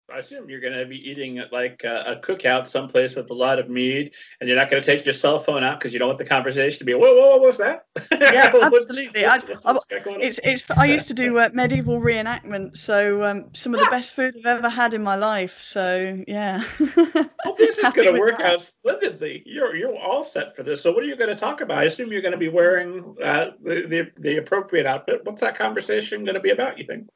[0.09, 3.35] I assume you're going to be eating at like a, a, cookout someplace with a
[3.35, 5.99] lot of mead, and you're not going to take your cell phone out because you
[5.99, 7.87] don't want the conversation to be, whoa, whoa, what was that?
[8.13, 9.25] Yeah, absolutely.
[9.25, 13.75] what's, what's, what's, it's, it's, I used to do uh, medieval reenactment, so um, some
[13.75, 15.61] of the best food I've ever had in my life.
[15.61, 16.63] So yeah.
[16.97, 18.47] well, this is going to work that.
[18.47, 19.43] out splendidly.
[19.45, 20.83] You're you're all set for this.
[20.83, 21.79] So what are you going to talk about?
[21.79, 25.21] I assume you're going to be wearing uh, the, the the appropriate outfit.
[25.25, 26.79] What's that conversation going to be about?
[26.79, 27.09] You think?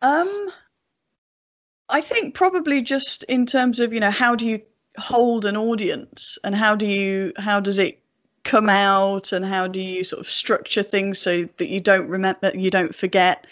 [0.00, 0.50] Um.
[1.92, 4.60] I think probably just in terms of you know how do you
[4.98, 7.98] hold an audience and how do you how does it
[8.44, 12.50] come out and how do you sort of structure things so that you don't remember
[12.54, 13.46] you don't forget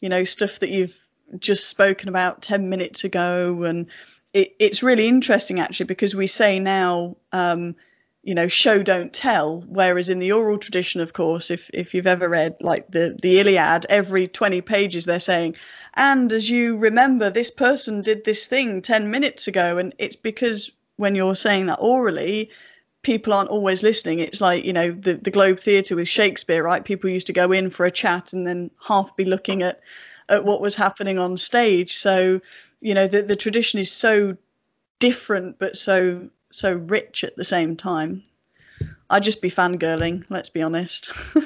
[0.00, 0.98] you know stuff that you've
[1.38, 3.62] just spoken about 10 minutes ago.
[3.64, 3.86] And
[4.32, 7.74] it, it's really interesting actually because we say now um,
[8.22, 9.62] you know show don't tell.
[9.62, 13.38] Whereas in the oral tradition of course if if you've ever read like the the
[13.40, 15.56] iliad every 20 pages they're saying
[15.94, 20.70] and as you remember this person did this thing 10 minutes ago and it's because
[20.96, 22.50] when you're saying that orally
[23.02, 24.20] people aren't always listening.
[24.20, 26.84] It's like you know the, the globe theatre with shakespeare right?
[26.84, 29.80] People used to go in for a chat and then half be looking at
[30.28, 31.96] at what was happening on stage.
[31.96, 32.40] So
[32.80, 34.36] you know the, the tradition is so
[34.98, 38.22] different but so so rich at the same time.
[39.10, 40.24] I'd just be fangirling.
[40.30, 41.12] Let's be honest.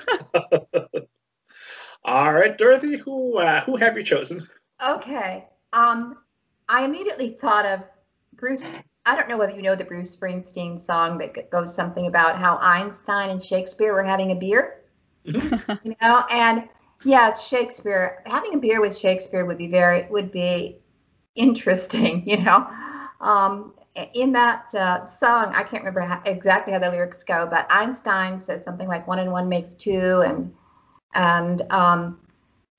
[2.04, 4.46] All right, Dorothy, who uh, who have you chosen?
[4.84, 5.46] Okay.
[5.72, 6.18] Um,
[6.68, 7.80] I immediately thought of
[8.34, 8.70] Bruce.
[9.04, 12.58] I don't know whether you know the Bruce Springsteen song that goes something about how
[12.58, 14.82] Einstein and Shakespeare were having a beer.
[15.26, 15.72] Mm-hmm.
[15.88, 16.68] you know, and
[17.04, 20.78] yes, Shakespeare having a beer with Shakespeare would be very would be
[21.34, 22.22] interesting.
[22.26, 22.68] You know,
[23.20, 23.74] um,
[24.14, 28.40] in that uh, song, I can't remember how, exactly how the lyrics go, but Einstein
[28.40, 30.54] says something like one and one makes two, and
[31.14, 32.20] and um,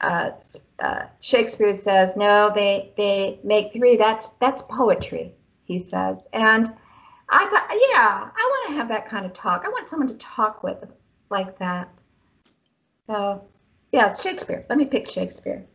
[0.02, 0.32] uh,
[0.80, 3.98] uh, Shakespeare says no, they they make three.
[3.98, 5.34] That's that's poetry,
[5.66, 6.28] he says.
[6.34, 6.70] And
[7.30, 9.64] I thought, yeah, I want to have that kind of talk.
[9.66, 10.84] I want someone to talk with
[11.30, 11.90] like that.
[13.08, 13.44] So,
[13.92, 14.66] yeah, it's Shakespeare.
[14.70, 15.66] Let me pick Shakespeare.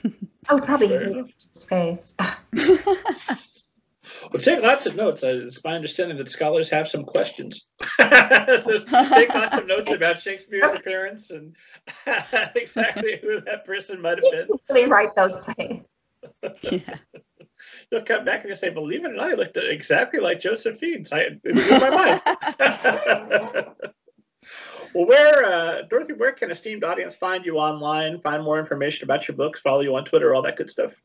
[0.48, 2.14] I would probably hate his face.
[4.32, 5.22] Well, take lots of notes.
[5.22, 7.66] Uh, it's my understanding that scholars have some questions.
[7.98, 8.78] so
[9.12, 11.56] take lots of notes about Shakespeare's appearance and
[12.54, 14.58] exactly who that person might have been.
[14.68, 15.82] Really write those plays.
[16.62, 16.96] yeah.
[17.90, 21.04] You'll come back and you'll say, "Believe it or not, I looked exactly like Josephine."
[21.04, 22.20] So I, it blew my mind.
[24.94, 28.20] well, where, uh, Dorothy, where can esteemed audience find you online?
[28.20, 31.02] Find more information about your books, follow you on Twitter, all that good stuff.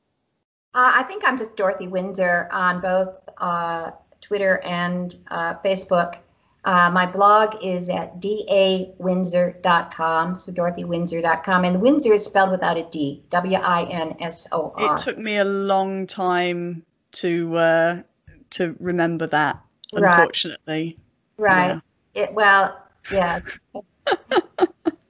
[0.74, 3.92] Uh, I think I'm just Dorothy Winsor on both uh,
[4.22, 6.20] Twitter and uh, Facebook.
[6.64, 11.66] Uh, my blog is at dawinsor.com, so dorothywinsor.com.
[11.66, 14.94] And Windsor is spelled without a D, W I N S O R.
[14.94, 18.04] It took me a long time to uh,
[18.52, 19.60] to remember that,
[19.92, 20.20] Right.
[20.20, 20.98] unfortunately.
[21.38, 21.82] Right.
[22.14, 22.80] It, well,
[23.12, 23.40] yeah.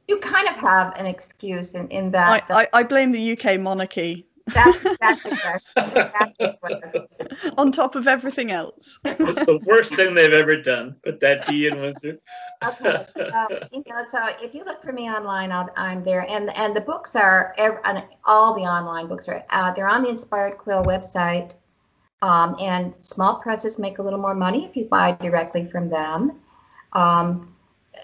[0.08, 2.46] you kind of have an excuse in, in I, that.
[2.50, 5.72] I, I blame the UK monarchy that's exactly.
[5.76, 7.52] Exactly what I was gonna say.
[7.58, 9.00] on top of everything else.
[9.06, 10.96] it's the worst thing they've ever done.
[11.04, 12.20] Put that D in Windsor.
[12.64, 13.06] Okay.
[13.32, 16.76] Um, you know, so if you look for me online, I'll, I'm there, and and
[16.76, 17.80] the books are ev-
[18.26, 21.54] all the online books are uh, they're on the Inspired Quill website,
[22.22, 26.40] um, and small presses make a little more money if you buy directly from them.
[26.94, 27.51] Um,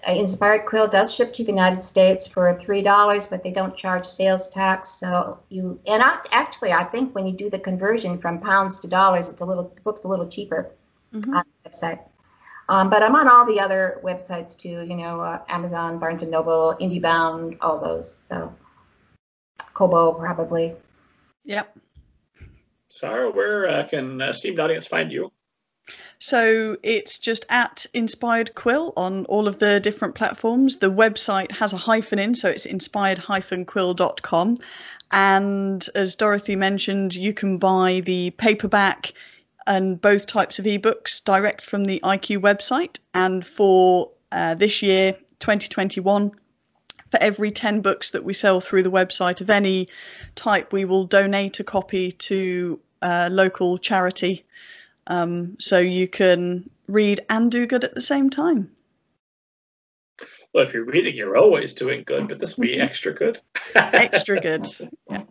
[0.06, 4.06] Inspired Quill does ship to the United States for three dollars, but they don't charge
[4.06, 4.90] sales tax.
[4.90, 8.86] So you and I, actually, I think when you do the conversion from pounds to
[8.86, 10.70] dollars, it's a little the book's a little cheaper
[11.14, 11.34] Mhm.
[11.34, 12.00] on the website.
[12.68, 16.30] Um, but I'm on all the other websites too, you know, uh, Amazon, Barnes and
[16.30, 18.22] Noble, IndieBound, all those.
[18.28, 18.54] So
[19.72, 20.76] Kobo probably.
[21.44, 21.78] Yep.
[22.90, 25.32] Sara, where uh, can uh, esteemed audience find you?
[26.18, 30.78] So it's just at Inspired Quill on all of the different platforms.
[30.78, 34.58] The website has a hyphen in, so it's inspired-quill.com.
[35.10, 39.12] And as Dorothy mentioned, you can buy the paperback
[39.66, 42.98] and both types of ebooks direct from the IQ website.
[43.14, 46.32] And for uh, this year, 2021,
[47.10, 49.88] for every 10 books that we sell through the website of any
[50.34, 54.44] type, we will donate a copy to a local charity
[55.08, 58.70] um, so you can read and do good at the same time.
[60.52, 63.40] Well, if you're reading, you're always doing good, but this will be extra good.
[63.74, 64.68] Extra good.
[65.10, 65.22] Yeah.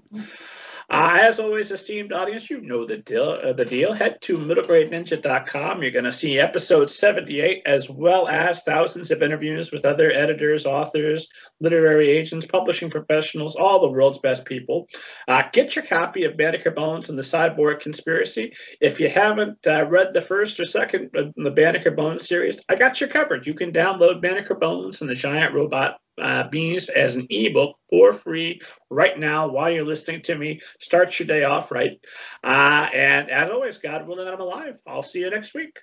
[0.90, 3.38] Uh, as always, esteemed audience, you know the deal.
[3.44, 3.92] Uh, the deal.
[3.92, 5.82] Head to middlegradeninja.com.
[5.82, 10.66] You're going to see episode 78, as well as thousands of interviews with other editors,
[10.66, 11.28] authors,
[11.60, 14.88] literary agents, publishing professionals, all the world's best people.
[15.28, 18.54] Uh, get your copy of Banneker Bones and the Cyborg Conspiracy.
[18.80, 22.76] If you haven't uh, read the first or second of the Banneker Bones series, I
[22.76, 23.46] got you covered.
[23.46, 28.14] You can download Banneker Bones and the Giant Robot uh, Bees as an ebook for
[28.14, 30.62] free right now while you're listening to me.
[30.80, 32.00] Start your day off right.
[32.44, 34.80] Uh, and as always, God willing, I'm alive.
[34.88, 35.80] I'll see you next week.